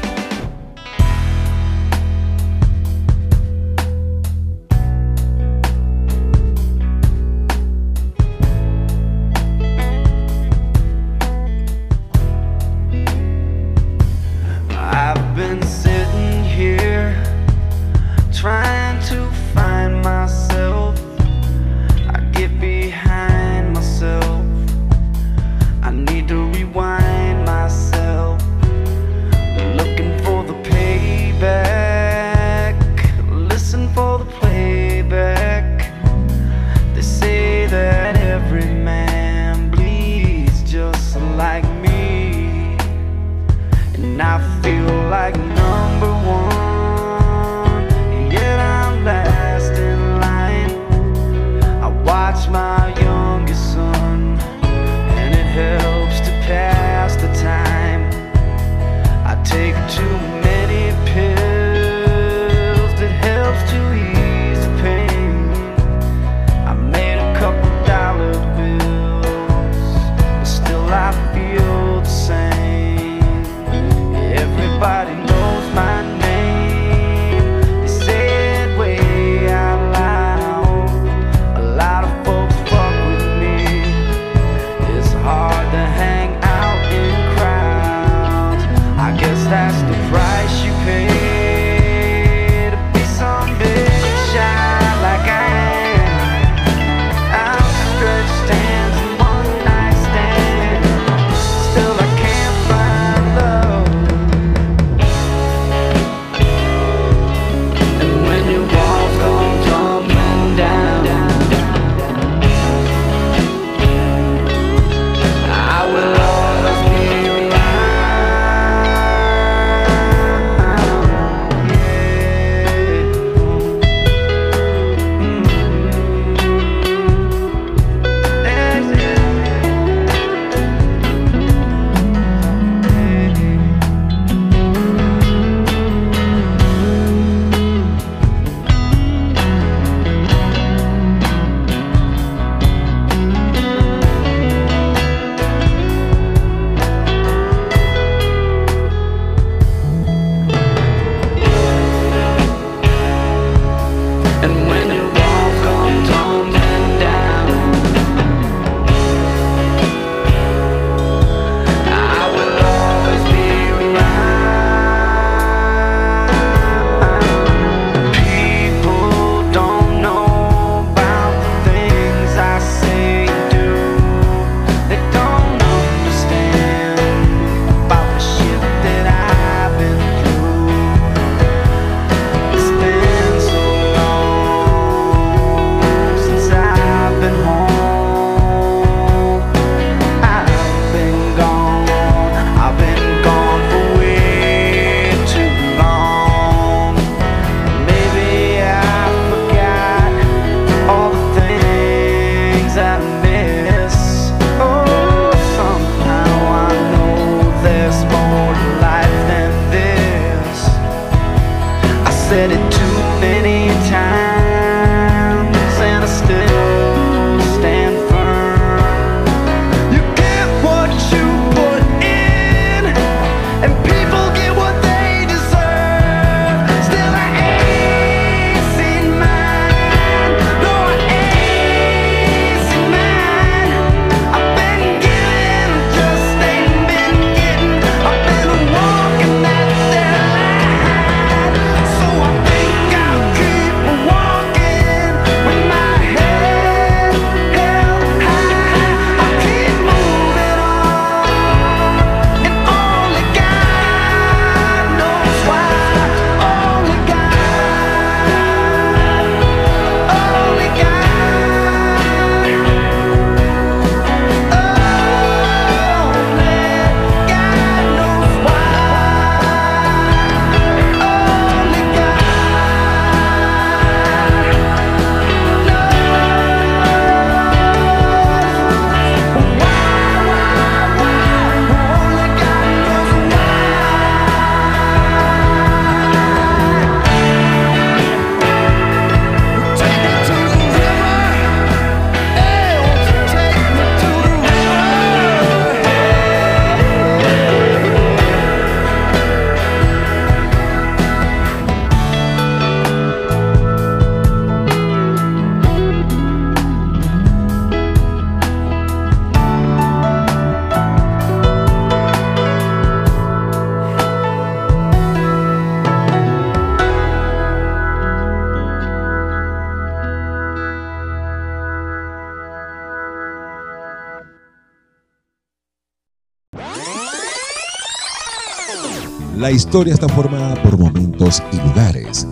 La 329.41 329.49
historia 329.49 329.95
está 329.95 330.07
formada 330.07 330.53
por 330.61 330.77
momentos 330.77 331.41
y 331.51 331.57
lugares. 331.57 332.27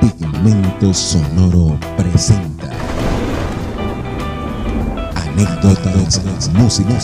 Pigmento 0.00 0.94
Sonoro 0.94 1.76
presenta 1.96 2.70
anécdotas, 5.16 6.52
música, 6.52 6.96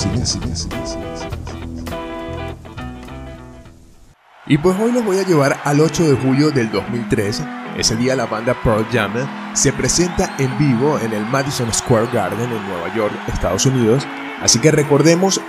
Y 4.46 4.58
pues 4.58 4.78
hoy 4.78 4.92
los 4.92 5.04
voy 5.04 5.18
a 5.18 5.26
llevar 5.26 5.60
al 5.64 5.80
8 5.80 6.04
de 6.04 6.16
julio 6.18 6.52
del 6.52 6.70
2003. 6.70 7.42
Ese 7.76 7.96
día 7.96 8.14
la 8.14 8.26
banda 8.26 8.54
Pearl 8.62 8.86
Jam 8.92 9.12
se 9.54 9.72
presenta 9.72 10.36
en 10.38 10.56
vivo 10.56 11.00
en 11.00 11.12
el 11.14 11.26
Madison 11.26 11.74
Square 11.74 12.06
Garden 12.12 12.48
en 12.48 12.68
Nueva 12.68 12.94
York, 12.94 13.12
Estados 13.26 13.66
Unidos. 13.66 14.06
Así 14.40 14.60
que 14.60 14.70
recordemos 14.70 15.40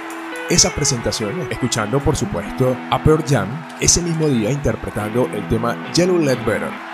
esa 0.53 0.69
presentación, 0.69 1.47
escuchando 1.49 1.99
por 1.99 2.15
supuesto 2.15 2.77
a 2.91 3.03
Pearl 3.03 3.23
Jam 3.27 3.49
ese 3.79 4.01
mismo 4.03 4.27
día 4.27 4.51
interpretando 4.51 5.27
el 5.33 5.47
tema 5.47 5.91
Yellow 5.93 6.19
Let 6.19 6.45
Better. 6.45 6.92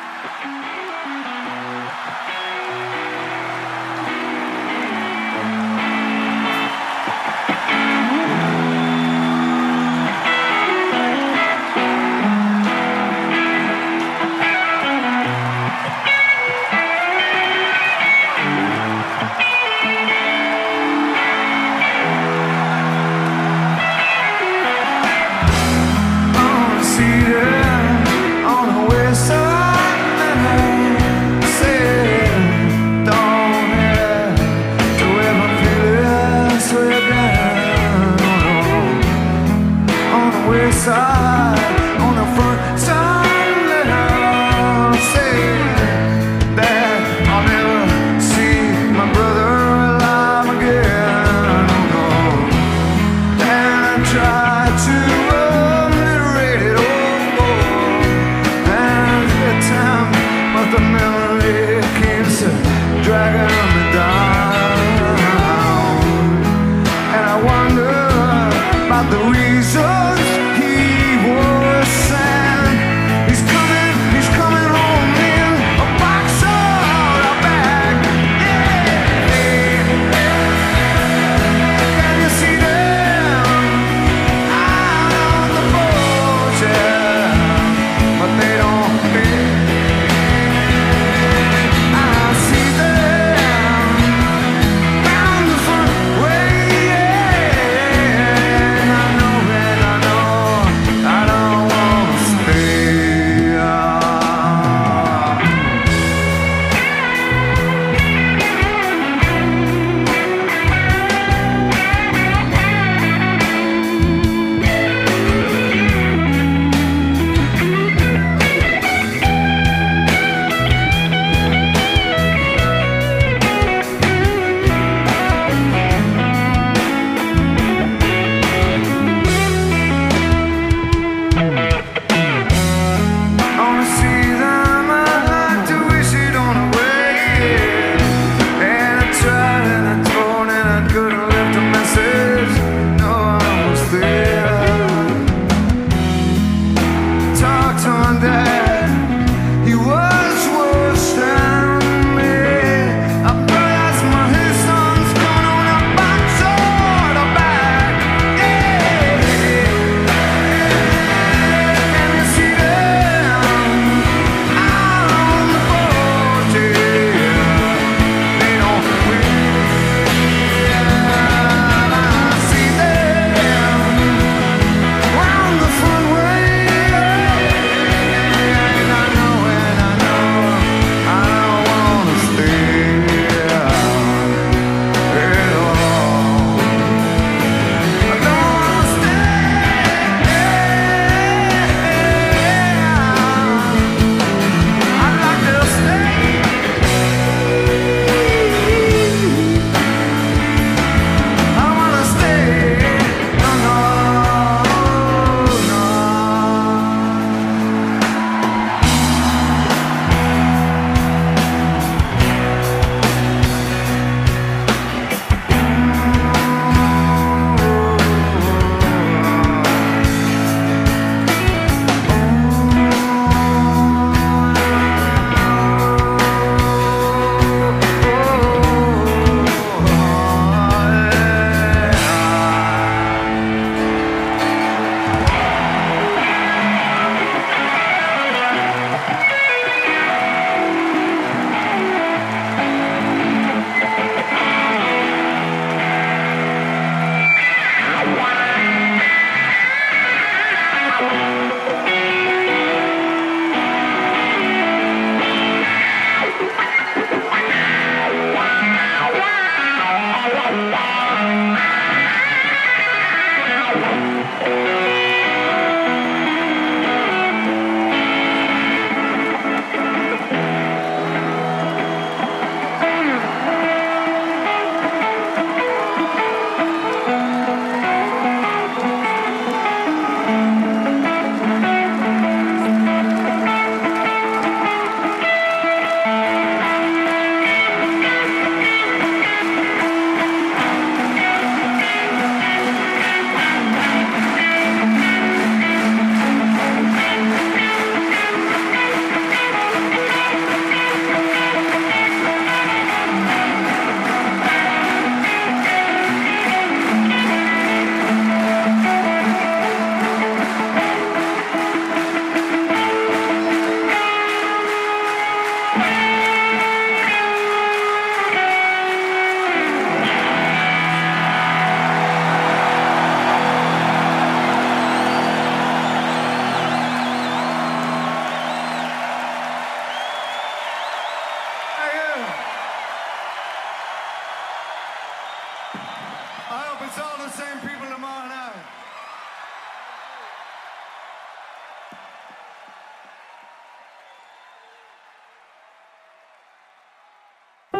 try 54.06 54.66
to 54.86 55.19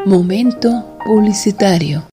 Momento 0.10 0.98
publicitario. 1.06 2.04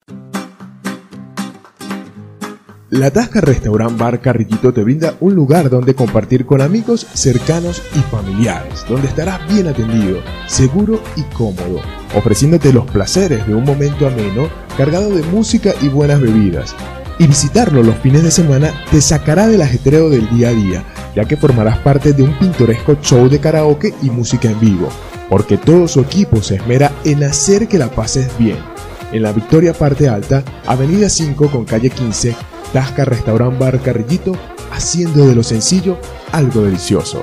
La 2.90 3.10
Tasca 3.10 3.40
Restaurant 3.40 3.96
Bar 3.96 4.20
Carrillito 4.20 4.74
te 4.74 4.84
brinda 4.84 5.14
un 5.20 5.34
lugar 5.34 5.70
donde 5.70 5.94
compartir 5.94 6.44
con 6.44 6.60
amigos 6.60 7.06
cercanos 7.14 7.80
y 7.94 8.00
familiares, 8.00 8.84
donde 8.86 9.08
estarás 9.08 9.40
bien 9.50 9.68
atendido, 9.68 10.18
seguro 10.46 11.00
y 11.16 11.22
cómodo, 11.34 11.80
ofreciéndote 12.14 12.70
los 12.70 12.84
placeres 12.84 13.46
de 13.46 13.54
un 13.54 13.64
momento 13.64 14.06
ameno 14.06 14.50
cargado 14.76 15.08
de 15.08 15.22
música 15.22 15.72
y 15.80 15.88
buenas 15.88 16.20
bebidas. 16.20 16.76
Y 17.18 17.26
visitarlo 17.26 17.82
los 17.82 17.96
fines 17.96 18.22
de 18.22 18.30
semana 18.30 18.74
te 18.90 19.00
sacará 19.00 19.48
del 19.48 19.62
ajetreo 19.62 20.10
del 20.10 20.28
día 20.28 20.50
a 20.50 20.52
día, 20.52 20.84
ya 21.14 21.24
que 21.24 21.38
formarás 21.38 21.78
parte 21.78 22.12
de 22.12 22.24
un 22.24 22.38
pintoresco 22.38 22.98
show 23.00 23.26
de 23.30 23.40
karaoke 23.40 23.94
y 24.02 24.10
música 24.10 24.50
en 24.50 24.60
vivo, 24.60 24.90
porque 25.28 25.56
todo 25.56 25.88
su 25.88 26.00
equipo 26.00 26.42
se 26.42 26.56
esmera 26.56 26.92
en 27.04 27.24
hacer 27.24 27.68
que 27.68 27.78
la 27.78 27.90
pases 27.90 28.28
bien. 28.38 28.58
En 29.12 29.22
la 29.22 29.32
Victoria 29.32 29.72
Parte 29.72 30.08
Alta, 30.08 30.42
Avenida 30.66 31.08
5 31.08 31.50
con 31.50 31.64
calle 31.64 31.90
15, 31.90 32.34
Tasca 32.72 33.04
Restaurant 33.04 33.58
Bar 33.58 33.80
Carrillito, 33.80 34.36
haciendo 34.72 35.26
de 35.26 35.34
lo 35.34 35.42
sencillo 35.42 35.98
algo 36.32 36.62
delicioso. 36.62 37.22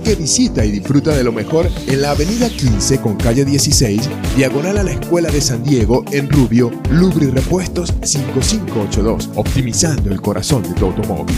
que 0.00 0.14
visita 0.14 0.64
y 0.64 0.70
disfruta 0.70 1.16
de 1.16 1.24
lo 1.24 1.32
mejor 1.32 1.68
en 1.86 2.02
la 2.02 2.10
avenida 2.10 2.48
15 2.48 3.00
con 3.00 3.16
calle 3.16 3.44
16, 3.44 4.08
diagonal 4.36 4.78
a 4.78 4.82
la 4.82 4.92
Escuela 4.92 5.30
de 5.30 5.40
San 5.40 5.62
Diego 5.62 6.04
en 6.12 6.28
Rubio, 6.28 6.70
Lubri 6.90 7.26
Repuestos 7.26 7.94
5582, 8.02 9.30
optimizando 9.34 10.10
el 10.10 10.20
corazón 10.20 10.62
de 10.62 10.74
tu 10.74 10.86
automóvil. 10.86 11.36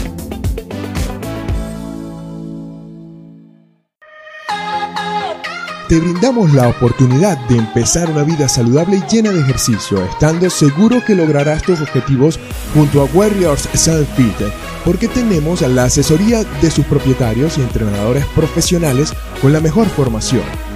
Te 5.91 5.99
brindamos 5.99 6.53
la 6.53 6.69
oportunidad 6.69 7.37
de 7.49 7.57
empezar 7.57 8.09
una 8.09 8.23
vida 8.23 8.47
saludable 8.47 8.95
y 8.95 9.13
llena 9.13 9.29
de 9.29 9.41
ejercicio, 9.41 10.01
estando 10.05 10.49
seguro 10.49 11.03
que 11.05 11.15
lograrás 11.15 11.63
tus 11.63 11.81
objetivos 11.81 12.39
junto 12.73 13.01
a 13.01 13.05
Warriors 13.13 13.67
Sun 13.73 14.07
Fit, 14.15 14.47
porque 14.85 15.09
tenemos 15.09 15.59
la 15.59 15.83
asesoría 15.83 16.45
de 16.45 16.71
sus 16.71 16.85
propietarios 16.85 17.57
y 17.57 17.61
entrenadores 17.61 18.25
profesionales 18.27 19.11
con 19.41 19.51
la 19.51 19.59
mejor 19.59 19.85
formación, 19.87 20.45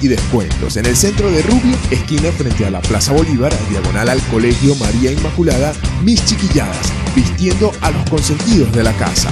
y 0.00 0.08
descuentos 0.08 0.76
en 0.76 0.86
el 0.86 0.96
centro 0.96 1.30
de 1.30 1.42
Rubio, 1.42 1.76
esquina 1.90 2.30
frente 2.32 2.64
a 2.64 2.70
la 2.70 2.80
Plaza 2.80 3.12
Bolívar, 3.12 3.52
diagonal 3.70 4.08
al 4.08 4.20
Colegio 4.28 4.74
María 4.76 5.12
Inmaculada, 5.12 5.72
Mis 6.02 6.24
Chiquilladas, 6.24 6.92
vistiendo 7.14 7.72
a 7.80 7.90
los 7.90 8.08
consentidos 8.08 8.72
de 8.72 8.82
la 8.82 8.92
casa. 8.94 9.30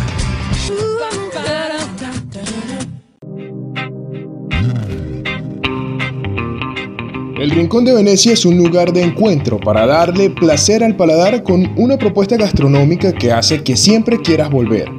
El 7.41 7.51
Rincón 7.53 7.87
de 7.87 7.95
Venecia 7.95 8.35
es 8.35 8.45
un 8.45 8.59
lugar 8.59 8.93
de 8.93 9.03
encuentro 9.03 9.59
para 9.59 9.87
darle 9.87 10.29
placer 10.29 10.85
al 10.85 10.95
paladar 10.95 11.43
con 11.43 11.73
una 11.79 11.97
propuesta 11.97 12.37
gastronómica 12.37 13.13
que 13.13 13.33
hace 13.33 13.63
que 13.63 13.79
siempre 13.79 14.19
quieras 14.19 14.51
volver. 14.51 14.91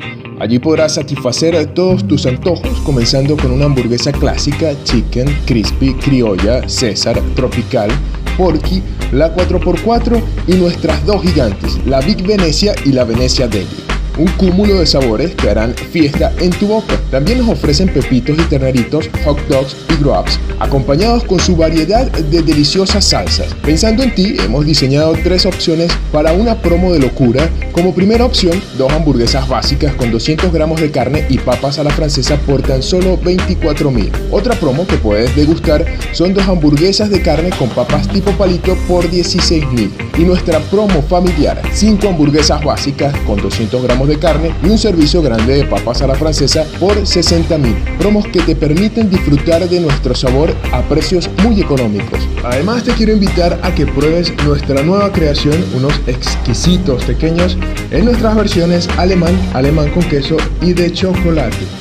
Allí 0.41 0.58
podrás 0.58 0.95
satisfacer 0.95 1.56
todos 1.75 2.08
tus 2.08 2.25
antojos, 2.25 2.80
comenzando 2.80 3.38
con 3.38 3.51
una 3.51 3.65
hamburguesa 3.65 4.12
clásica, 4.12 4.73
chicken, 4.86 5.27
crispy, 5.45 5.93
criolla, 5.93 6.67
César, 6.67 7.21
tropical, 7.36 7.91
porky, 8.38 8.82
la 9.12 9.36
4x4 9.36 10.19
y 10.47 10.54
nuestras 10.54 11.06
dos 11.06 11.21
gigantes, 11.21 11.77
la 11.86 12.01
Big 12.01 12.25
Venecia 12.25 12.73
y 12.86 12.91
la 12.91 13.04
Venecia 13.04 13.47
Deli 13.47 13.90
un 14.21 14.27
cúmulo 14.34 14.79
de 14.79 14.86
sabores 14.86 15.34
que 15.36 15.49
harán 15.49 15.73
fiesta 15.73 16.31
en 16.39 16.51
tu 16.51 16.67
boca. 16.67 16.99
También 17.10 17.39
nos 17.39 17.49
ofrecen 17.49 17.89
pepitos 17.89 18.38
y 18.38 18.43
terneritos, 18.43 19.10
hot 19.25 19.39
dogs 19.47 19.75
y 19.89 19.95
grubs, 19.95 20.39
acompañados 20.60 21.24
con 21.24 21.39
su 21.39 21.55
variedad 21.55 22.09
de 22.11 22.41
deliciosas 22.43 23.03
salsas. 23.03 23.47
Pensando 23.63 24.03
en 24.03 24.13
ti, 24.13 24.38
hemos 24.43 24.65
diseñado 24.65 25.13
tres 25.24 25.45
opciones 25.45 25.91
para 26.11 26.34
una 26.34 26.61
promo 26.61 26.93
de 26.93 26.99
locura. 26.99 27.49
Como 27.72 27.95
primera 27.95 28.26
opción, 28.26 28.61
dos 28.78 28.91
hamburguesas 28.91 29.47
básicas 29.47 29.95
con 29.95 30.11
200 30.11 30.53
gramos 30.53 30.80
de 30.80 30.91
carne 30.91 31.26
y 31.30 31.39
papas 31.39 31.80
a 31.80 31.84
la 31.84 31.89
francesa 31.89 32.38
por 32.38 32.61
tan 32.61 32.84
solo 32.84 33.17
24 33.17 33.89
mil. 33.89 34.11
Otra 34.30 34.53
promo 34.55 34.86
que 34.86 34.97
puedes 34.97 35.36
degustar 35.36 35.84
son 36.11 36.34
dos 36.34 36.47
hamburguesas 36.47 37.09
de 37.09 37.22
carne 37.24 37.49
con 37.57 37.69
papas 37.69 38.07
tipo 38.07 38.32
palito 38.34 38.78
por 38.88 39.09
16 39.09 39.67
mil. 39.72 39.91
Y 40.17 40.22
nuestra 40.22 40.59
promo 40.59 41.01
familiar, 41.01 41.59
5 41.74 42.07
hamburguesas 42.07 42.63
básicas 42.63 43.15
con 43.26 43.41
200 43.41 43.82
gramos 43.82 44.07
de 44.07 44.11
carne 44.18 44.53
y 44.64 44.70
un 44.70 44.78
servicio 44.78 45.22
grande 45.22 45.55
de 45.55 45.66
papas 45.66 46.01
a 46.01 46.07
la 46.07 46.16
francesa 46.16 46.66
por 46.80 47.05
60 47.05 47.57
mil. 47.57 47.76
Promos 47.99 48.28
que 48.28 48.41
te 48.41 48.55
permiten 48.55 49.09
disfrutar 49.09 49.68
de 49.68 49.80
nuestro 49.80 50.16
sabor 50.16 50.53
a 50.72 50.82
precios 50.84 51.30
muy 51.43 51.62
económicos. 51.62 52.20
Además 52.43 52.84
te 52.84 52.93
quiero 52.93 53.14
invitar 53.14 53.59
a 53.64 53.74
que 53.74 53.86
pruebes 53.86 54.34
nuestra 54.45 54.84
nueva 54.84 55.12
creación, 55.12 55.64
unos 55.76 55.93
exquisitos 56.07 57.03
pequeños 57.05 57.57
en 57.91 58.05
nuestras 58.05 58.36
versiones 58.36 58.88
alemán, 58.97 59.38
alemán 59.53 59.89
con 59.91 60.03
queso 60.03 60.38
y 60.62 60.74
de 60.74 60.91
chocolate. 60.91 61.80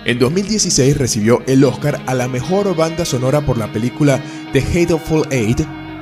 En 0.04 0.18
2016 0.18 0.96
recibió 0.96 1.42
el 1.46 1.62
Oscar 1.64 2.00
a 2.06 2.14
la 2.14 2.28
mejor 2.28 2.74
banda 2.74 3.04
sonora 3.04 3.40
por 3.40 3.58
la 3.58 3.72
película 3.72 4.20
The 4.52 4.60
Hateful 4.60 5.26
Eight. 5.30 5.60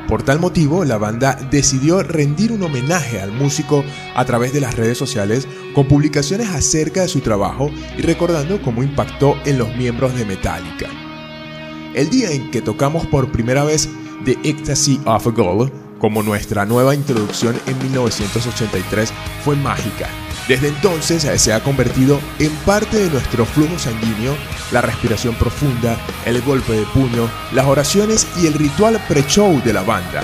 Por 0.09 0.23
tal 0.23 0.41
motivo, 0.41 0.85
la 0.85 0.99
banda 0.99 1.39
decidió 1.51 2.03
rendir 2.03 2.53
un 2.53 2.63
homenaje 2.63 3.21
al 3.21 3.33
músico 3.33 3.85
a 4.15 4.25
través 4.25 4.53
de 4.53 4.61
las 4.61 4.75
redes 4.75 4.99
sociales 4.99 5.47
con 5.75 5.87
publicaciones 5.87 6.49
acerca 6.49 7.03
de 7.03 7.09
su 7.09 7.21
trabajo 7.21 7.71
y 7.97 8.03
recordando 8.03 8.61
cómo 8.63 8.83
impactó 8.83 9.37
en 9.45 9.59
los 9.59 9.75
miembros 9.77 10.15
de 10.15 10.25
Metallica. 10.25 11.10
El 11.95 12.09
día 12.09 12.31
en 12.31 12.51
que 12.53 12.63
tocamos 12.63 13.05
por 13.07 13.33
primera 13.33 13.65
vez 13.65 13.89
The 14.25 14.39
Ecstasy 14.45 15.01
of 15.07 15.27
Gold, 15.27 15.73
como 15.99 16.23
nuestra 16.23 16.65
nueva 16.65 16.95
introducción 16.95 17.59
en 17.67 17.77
1983, 17.83 19.13
fue 19.45 19.57
mágica. 19.57 20.09
Desde 20.47 20.69
entonces 20.69 21.27
se 21.41 21.53
ha 21.53 21.63
convertido 21.63 22.21
en 22.39 22.51
parte 22.65 22.97
de 22.97 23.11
nuestro 23.11 23.45
flujo 23.45 23.77
sanguíneo, 23.79 24.37
la 24.71 24.81
respiración 24.81 25.35
profunda, 25.35 25.97
el 26.27 26.41
golpe 26.43 26.75
de 26.75 26.87
puño, 26.87 27.29
las 27.53 27.67
oraciones 27.67 28.27
y 28.41 28.47
el 28.47 28.55
ritual 28.55 29.01
pre-show 29.09 29.61
de 29.65 29.73
la 29.73 29.83
banda. 29.83 30.23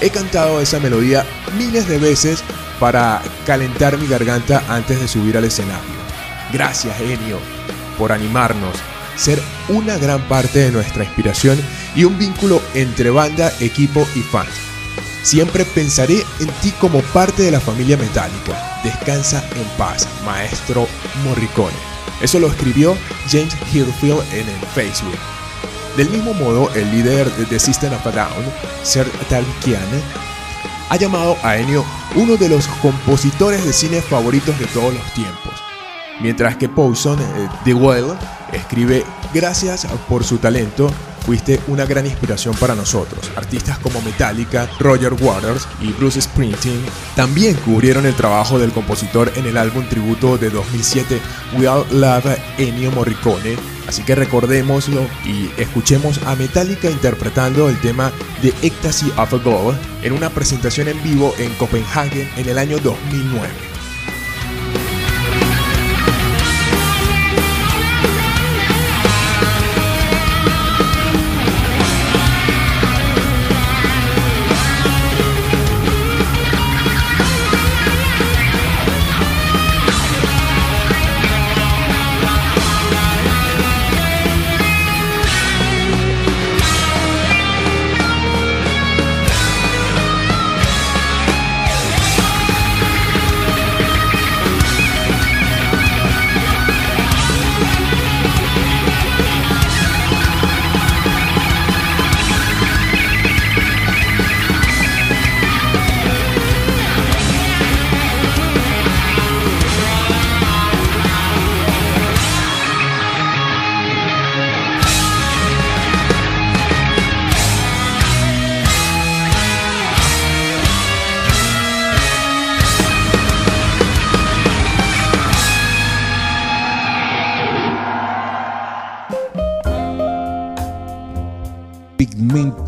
He 0.00 0.10
cantado 0.10 0.60
esa 0.60 0.80
melodía 0.80 1.24
miles 1.56 1.88
de 1.88 1.98
veces 1.98 2.42
para 2.80 3.22
calentar 3.46 3.96
mi 3.96 4.08
garganta 4.08 4.62
antes 4.68 5.00
de 5.00 5.08
subir 5.08 5.36
al 5.36 5.44
escenario. 5.44 5.96
Gracias, 6.52 6.96
Genio, 6.98 7.38
por 7.96 8.12
animarnos, 8.12 8.76
ser 9.16 9.42
una 9.68 9.96
gran 9.96 10.20
parte 10.28 10.60
de 10.60 10.72
nuestra 10.72 11.04
inspiración 11.04 11.58
y 11.94 12.04
un 12.04 12.18
vínculo 12.18 12.62
entre 12.74 13.10
banda, 13.10 13.52
equipo 13.60 14.06
y 14.14 14.20
fans. 14.20 14.50
Siempre 15.22 15.64
pensaré 15.64 16.24
en 16.38 16.48
ti 16.62 16.70
como 16.80 17.00
parte 17.00 17.42
de 17.42 17.50
la 17.50 17.60
familia 17.60 17.96
metálica. 17.96 18.80
Descansa 18.84 19.42
en 19.56 19.64
paz, 19.76 20.06
maestro 20.24 20.86
Morricone. 21.24 21.74
Eso 22.20 22.38
lo 22.38 22.46
escribió 22.46 22.96
James 23.28 23.56
Hillfield 23.72 24.22
en 24.32 24.48
el 24.48 24.66
Facebook. 24.74 25.18
Del 25.96 26.10
mismo 26.10 26.34
modo, 26.34 26.70
el 26.74 26.90
líder 26.90 27.30
de 27.32 27.46
The 27.46 27.58
System 27.58 27.92
of 27.92 28.06
a 28.06 28.12
Down, 28.12 28.44
Ser 28.82 29.08
Talkian, 29.28 29.82
ha 30.88 30.96
llamado 30.96 31.36
a 31.42 31.56
Ennio 31.56 31.84
uno 32.14 32.36
de 32.36 32.48
los 32.48 32.68
compositores 32.80 33.64
de 33.64 33.72
cine 33.72 34.00
favoritos 34.00 34.58
de 34.58 34.66
todos 34.66 34.94
los 34.94 35.12
tiempos. 35.14 35.54
Mientras 36.20 36.56
que 36.56 36.68
Poison 36.68 37.20
eh, 37.20 37.48
The 37.64 37.74
Well 37.74 38.16
escribe 38.56 39.04
Gracias 39.32 39.86
por 40.08 40.24
su 40.24 40.38
talento, 40.38 40.90
fuiste 41.24 41.60
una 41.66 41.84
gran 41.84 42.06
inspiración 42.06 42.54
para 42.54 42.74
nosotros. 42.74 43.30
Artistas 43.36 43.78
como 43.78 44.00
Metallica, 44.02 44.68
Roger 44.78 45.12
Waters 45.12 45.66
y 45.80 45.92
Bruce 45.92 46.20
Springsteen 46.20 46.84
también 47.14 47.54
cubrieron 47.56 48.06
el 48.06 48.14
trabajo 48.14 48.58
del 48.58 48.72
compositor 48.72 49.32
en 49.36 49.46
el 49.46 49.56
álbum 49.56 49.86
tributo 49.88 50.38
de 50.38 50.50
2007 50.50 51.20
We 51.58 51.68
All 51.68 51.84
Love 51.90 52.38
Ennio 52.58 52.92
Morricone. 52.92 53.56
Así 53.86 54.02
que 54.02 54.14
recordémoslo 54.14 55.02
y 55.24 55.50
escuchemos 55.60 56.20
a 56.26 56.34
Metallica 56.34 56.90
interpretando 56.90 57.68
el 57.68 57.80
tema 57.80 58.12
de 58.42 58.54
Ecstasy 58.62 59.12
of 59.16 59.34
a 59.34 59.36
Gold 59.36 59.78
en 60.02 60.12
una 60.12 60.30
presentación 60.30 60.88
en 60.88 61.02
vivo 61.02 61.34
en 61.38 61.52
Copenhague 61.54 62.28
en 62.36 62.48
el 62.48 62.58
año 62.58 62.78
2009. 62.78 63.75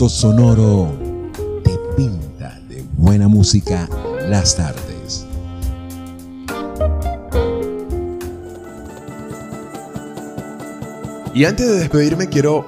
Sonoro 0.06 0.92
te 1.64 1.76
pinta 1.96 2.60
de 2.68 2.84
buena 2.96 3.26
música 3.26 3.88
las 4.28 4.54
tardes. 4.54 5.26
Y 11.34 11.44
antes 11.44 11.66
de 11.66 11.78
despedirme 11.78 12.28
quiero 12.28 12.64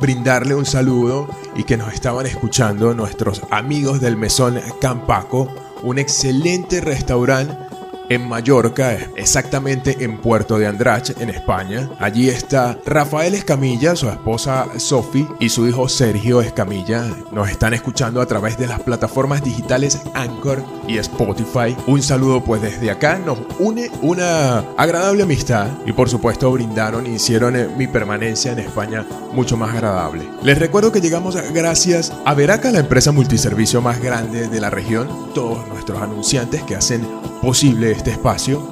brindarle 0.00 0.54
un 0.54 0.64
saludo 0.64 1.28
y 1.54 1.64
que 1.64 1.76
nos 1.76 1.92
estaban 1.92 2.24
escuchando 2.24 2.94
nuestros 2.94 3.42
amigos 3.50 4.00
del 4.00 4.16
Mesón 4.16 4.58
Campaco, 4.80 5.48
un 5.82 5.98
excelente 5.98 6.80
restaurante 6.80 7.69
en 8.10 8.28
Mallorca, 8.28 8.98
exactamente 9.16 9.96
en 10.00 10.18
Puerto 10.18 10.58
de 10.58 10.66
Andratx, 10.66 11.14
en 11.20 11.30
España. 11.30 11.88
Allí 12.00 12.28
está 12.28 12.76
Rafael 12.84 13.34
Escamilla, 13.34 13.94
su 13.94 14.08
esposa 14.08 14.66
Sophie 14.78 15.28
y 15.38 15.48
su 15.48 15.66
hijo 15.68 15.88
Sergio 15.88 16.42
Escamilla. 16.42 17.06
Nos 17.30 17.48
están 17.48 17.72
escuchando 17.72 18.20
a 18.20 18.26
través 18.26 18.58
de 18.58 18.66
las 18.66 18.80
plataformas 18.80 19.44
digitales 19.44 20.00
Anchor 20.14 20.62
y 20.88 20.98
Spotify. 20.98 21.76
Un 21.86 22.02
saludo 22.02 22.42
pues 22.42 22.60
desde 22.60 22.90
acá. 22.90 23.16
Nos 23.18 23.38
une 23.60 23.88
una 24.02 24.58
agradable 24.76 25.22
amistad 25.22 25.68
y 25.86 25.92
por 25.92 26.08
supuesto 26.08 26.50
brindaron 26.50 27.06
y 27.06 27.10
hicieron 27.10 27.54
eh, 27.54 27.68
mi 27.76 27.86
permanencia 27.86 28.50
en 28.50 28.58
España 28.58 29.06
mucho 29.32 29.56
más 29.56 29.72
agradable. 29.72 30.28
Les 30.42 30.58
recuerdo 30.58 30.90
que 30.90 31.00
llegamos 31.00 31.36
gracias 31.52 32.12
a 32.24 32.34
Veraca, 32.34 32.72
la 32.72 32.80
empresa 32.80 33.12
multiservicio 33.12 33.80
más 33.80 34.02
grande 34.02 34.48
de 34.48 34.60
la 34.60 34.70
región. 34.70 35.08
Todos 35.32 35.68
nuestros 35.68 36.02
anunciantes 36.02 36.64
que 36.64 36.74
hacen 36.74 37.06
posible 37.40 37.99
este 38.00 38.10
espacio. 38.12 38.62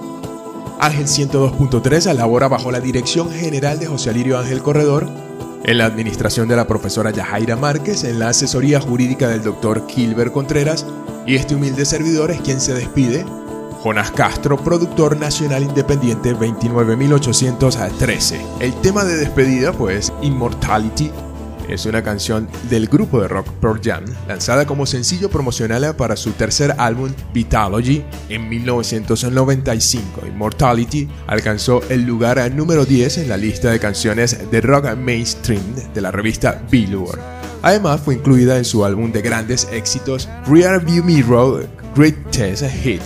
Ángel 0.81 1.07
102.3 1.07 2.15
labora 2.15 2.49
bajo 2.49 2.71
la 2.71 2.81
dirección 2.81 3.31
general 3.31 3.79
de 3.79 3.87
José 3.87 4.09
Alirio 4.09 4.39
Ángel 4.39 4.63
Corredor, 4.63 5.07
en 5.65 5.77
la 5.77 5.85
administración 5.85 6.49
de 6.49 6.57
la 6.57 6.67
profesora 6.67 7.11
Yajaira 7.11 7.55
Márquez, 7.55 8.05
en 8.05 8.21
la 8.21 8.31
asesoría 8.31 8.81
jurídica 8.81 9.29
del 9.29 9.43
doctor 9.43 9.85
Gilbert 9.87 10.33
Contreras, 10.33 10.87
y 11.27 11.35
este 11.35 11.57
humilde 11.57 11.85
servidor 11.85 12.31
es 12.31 12.41
quien 12.41 12.59
se 12.59 12.73
despide, 12.73 13.27
Jonas 13.85 14.11
Castro, 14.13 14.57
productor 14.57 15.19
nacional 15.19 15.63
independiente 15.63 16.33
29813. 16.33 18.41
El 18.61 18.73
tema 18.81 19.05
de 19.05 19.17
despedida 19.17 19.75
pues 19.75 20.11
Immortality 20.23 21.11
es 21.69 21.87
una 21.87 22.03
canción 22.03 22.49
del 22.71 22.87
grupo 22.87 23.21
de 23.21 23.29
rock 23.29 23.49
Pearl 23.61 23.81
Jam, 23.83 24.05
lanzada 24.27 24.67
como 24.67 24.87
sencillo 24.87 25.31
promocional 25.31 25.95
para 25.97 26.17
su 26.17 26.33
tercer 26.33 26.75
álbum 26.79 27.13
Vitalogy 27.33 28.05
en 28.29 28.49
1995. 28.49 30.27
Immortality 30.27 31.09
alcanzó 31.27 31.83
el 31.89 32.03
lugar 32.03 32.39
número 32.53 32.85
10 32.85 33.19
en 33.19 33.29
la 33.29 33.37
lista 33.37 33.71
de 33.71 33.79
canciones 33.79 34.51
de 34.51 34.61
rock 34.61 34.97
mainstream 34.97 35.63
de 35.95 36.01
la 36.01 36.11
revista 36.11 36.63
Billboard. 36.71 37.21
Además 37.63 38.01
fue 38.01 38.15
incluida 38.15 38.57
en 38.57 38.65
su 38.65 38.85
álbum 38.85 39.13
de 39.13 39.23
grandes 39.23 39.69
éxitos 39.73 40.29
Rear 40.47 40.85
View 40.85 41.05
Mirror 41.05 41.69
Greatest 41.95 42.65
Hit 42.83 43.03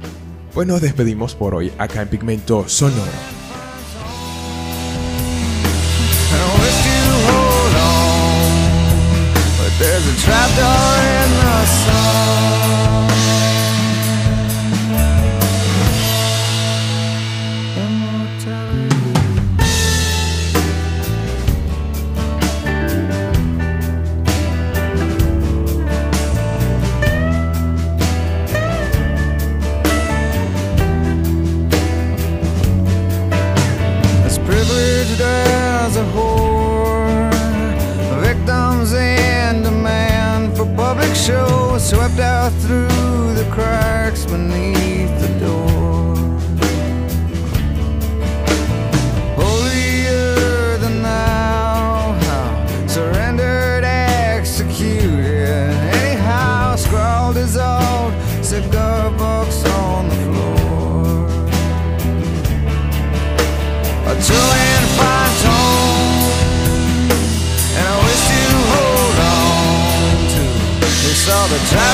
pues 0.53 0.67
nos 0.67 0.81
despedimos 0.81 1.35
por 1.35 1.55
hoy 1.55 1.73
acá 1.79 2.03
en 2.03 2.09
Pigmento 2.09 2.69
Sonoro. 2.69 3.37
There's. 9.79 10.17
The 71.59 71.67
trapdoor 71.69 71.86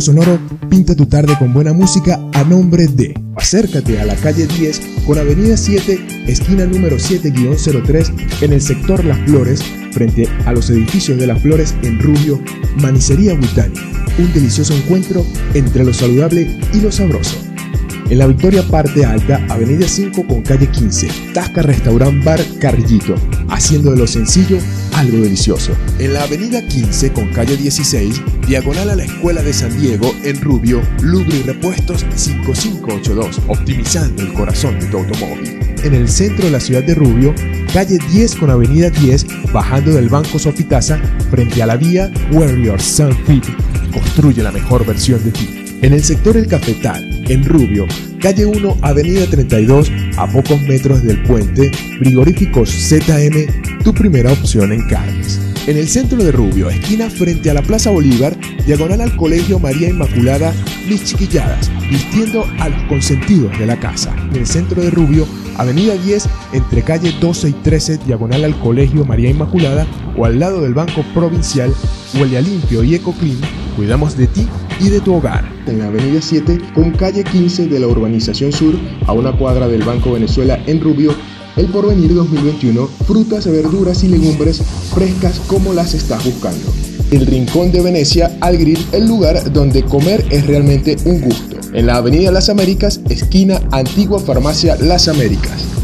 Sonoro 0.00 0.38
pinta 0.68 0.94
tu 0.94 1.06
tarde 1.06 1.36
con 1.38 1.52
buena 1.52 1.72
música 1.72 2.18
a 2.32 2.42
nombre 2.44 2.86
de. 2.86 3.14
Acércate 3.36 4.00
a 4.00 4.06
la 4.06 4.14
calle 4.14 4.46
10 4.46 4.80
con 5.06 5.18
Avenida 5.18 5.56
7, 5.56 6.24
esquina 6.26 6.64
número 6.64 6.96
7-03 6.96 8.42
en 8.42 8.52
el 8.52 8.60
sector 8.60 9.04
Las 9.04 9.18
Flores, 9.28 9.62
frente 9.92 10.28
a 10.46 10.52
los 10.52 10.70
edificios 10.70 11.18
de 11.18 11.26
Las 11.26 11.42
Flores 11.42 11.74
en 11.82 12.00
Rubio, 12.00 12.40
Manicería 12.80 13.34
Butani. 13.34 13.74
Un 14.18 14.32
delicioso 14.32 14.74
encuentro 14.74 15.24
entre 15.54 15.84
lo 15.84 15.92
saludable 15.92 16.58
y 16.72 16.80
lo 16.80 16.90
sabroso. 16.90 17.36
En 18.08 18.18
la 18.18 18.26
Victoria 18.26 18.66
Parte 18.66 19.04
Alta, 19.04 19.44
Avenida 19.48 19.86
5 19.86 20.26
con 20.26 20.42
calle 20.42 20.66
15, 20.66 21.08
Tasca 21.34 21.62
Restaurant 21.62 22.24
Bar 22.24 22.40
Carrillito, 22.58 23.14
haciendo 23.48 23.92
de 23.92 23.98
lo 23.98 24.06
sencillo 24.06 24.58
algo 25.00 25.22
delicioso. 25.22 25.72
En 25.98 26.12
la 26.12 26.24
Avenida 26.24 26.60
15 26.66 27.12
con 27.12 27.28
calle 27.32 27.56
16, 27.56 28.20
diagonal 28.46 28.90
a 28.90 28.96
la 28.96 29.04
Escuela 29.04 29.42
de 29.42 29.54
San 29.54 29.74
Diego, 29.80 30.14
en 30.24 30.38
Rubio, 30.42 30.82
Lubri 31.00 31.42
Repuestos 31.42 32.04
5582, 32.14 33.40
optimizando 33.48 34.22
el 34.22 34.32
corazón 34.34 34.78
de 34.78 34.86
tu 34.86 34.98
automóvil. 34.98 35.58
En 35.82 35.94
el 35.94 36.06
centro 36.06 36.44
de 36.44 36.50
la 36.50 36.60
ciudad 36.60 36.82
de 36.82 36.94
Rubio, 36.94 37.34
calle 37.72 37.98
10 38.10 38.34
con 38.36 38.50
avenida 38.50 38.90
10, 38.90 39.52
bajando 39.54 39.92
del 39.92 40.10
Banco 40.10 40.38
Sofitasa, 40.38 41.00
frente 41.30 41.62
a 41.62 41.66
la 41.66 41.76
vía 41.76 42.12
Warrior 42.30 42.80
Sunfit, 42.80 43.46
construye 43.90 44.42
la 44.42 44.52
mejor 44.52 44.84
versión 44.84 45.24
de 45.24 45.30
ti. 45.30 45.78
En 45.80 45.94
el 45.94 46.04
sector 46.04 46.36
El 46.36 46.46
Cafetal, 46.46 47.24
en 47.26 47.42
Rubio, 47.42 47.86
calle 48.20 48.44
1, 48.44 48.76
avenida 48.82 49.24
32, 49.24 49.90
a 50.18 50.26
pocos 50.26 50.60
metros 50.60 51.02
del 51.02 51.22
puente, 51.22 51.70
frigoríficos 51.98 52.68
ZM, 52.68 53.69
tu 53.84 53.94
primera 53.94 54.32
opción 54.32 54.72
en 54.72 54.86
carnes. 54.88 55.40
En 55.66 55.76
el 55.76 55.88
centro 55.88 56.22
de 56.22 56.32
Rubio, 56.32 56.68
esquina 56.68 57.08
frente 57.08 57.50
a 57.50 57.54
la 57.54 57.62
Plaza 57.62 57.90
Bolívar, 57.90 58.36
diagonal 58.66 59.00
al 59.00 59.16
Colegio 59.16 59.58
María 59.58 59.88
Inmaculada, 59.88 60.52
mis 60.88 61.04
chiquilladas, 61.04 61.70
vistiendo 61.88 62.44
a 62.58 62.68
los 62.68 62.82
consentidos 62.84 63.58
de 63.58 63.66
la 63.66 63.78
casa. 63.78 64.14
En 64.30 64.36
el 64.36 64.46
centro 64.46 64.82
de 64.82 64.90
Rubio, 64.90 65.26
avenida 65.56 65.94
10, 65.94 66.28
entre 66.52 66.82
calle 66.82 67.14
12 67.20 67.50
y 67.50 67.52
13, 67.52 67.98
diagonal 68.06 68.44
al 68.44 68.58
Colegio 68.58 69.04
María 69.04 69.30
Inmaculada, 69.30 69.86
o 70.16 70.24
al 70.24 70.38
lado 70.38 70.60
del 70.60 70.74
Banco 70.74 71.04
Provincial, 71.14 71.72
huele 72.18 72.38
a 72.38 72.40
limpio 72.40 72.82
y 72.82 72.94
ecoclean, 72.94 73.40
cuidamos 73.76 74.16
de 74.16 74.26
ti 74.26 74.46
y 74.80 74.88
de 74.88 75.00
tu 75.00 75.14
hogar. 75.14 75.44
En 75.66 75.78
la 75.78 75.86
avenida 75.86 76.20
7, 76.20 76.58
con 76.74 76.90
calle 76.92 77.24
15 77.24 77.68
de 77.68 77.80
la 77.80 77.86
urbanización 77.86 78.52
sur, 78.52 78.74
a 79.06 79.12
una 79.12 79.32
cuadra 79.32 79.68
del 79.68 79.82
Banco 79.82 80.12
Venezuela 80.12 80.58
en 80.66 80.80
Rubio, 80.80 81.14
el 81.60 81.66
Porvenir 81.66 82.14
2021, 82.14 82.88
frutas, 83.06 83.46
verduras 83.46 84.02
y 84.02 84.08
legumbres 84.08 84.62
frescas 84.94 85.38
como 85.46 85.74
las 85.74 85.92
estás 85.92 86.24
buscando. 86.24 86.72
El 87.10 87.26
Rincón 87.26 87.70
de 87.70 87.82
Venecia 87.82 88.34
al 88.40 88.56
Grill, 88.56 88.78
el 88.92 89.06
lugar 89.06 89.52
donde 89.52 89.82
comer 89.82 90.24
es 90.30 90.46
realmente 90.46 90.96
un 91.04 91.20
gusto. 91.20 91.56
En 91.74 91.84
la 91.84 91.96
Avenida 91.96 92.30
Las 92.30 92.48
Américas, 92.48 93.02
esquina 93.10 93.60
Antigua 93.72 94.20
Farmacia 94.20 94.76
Las 94.76 95.06
Américas. 95.08 95.79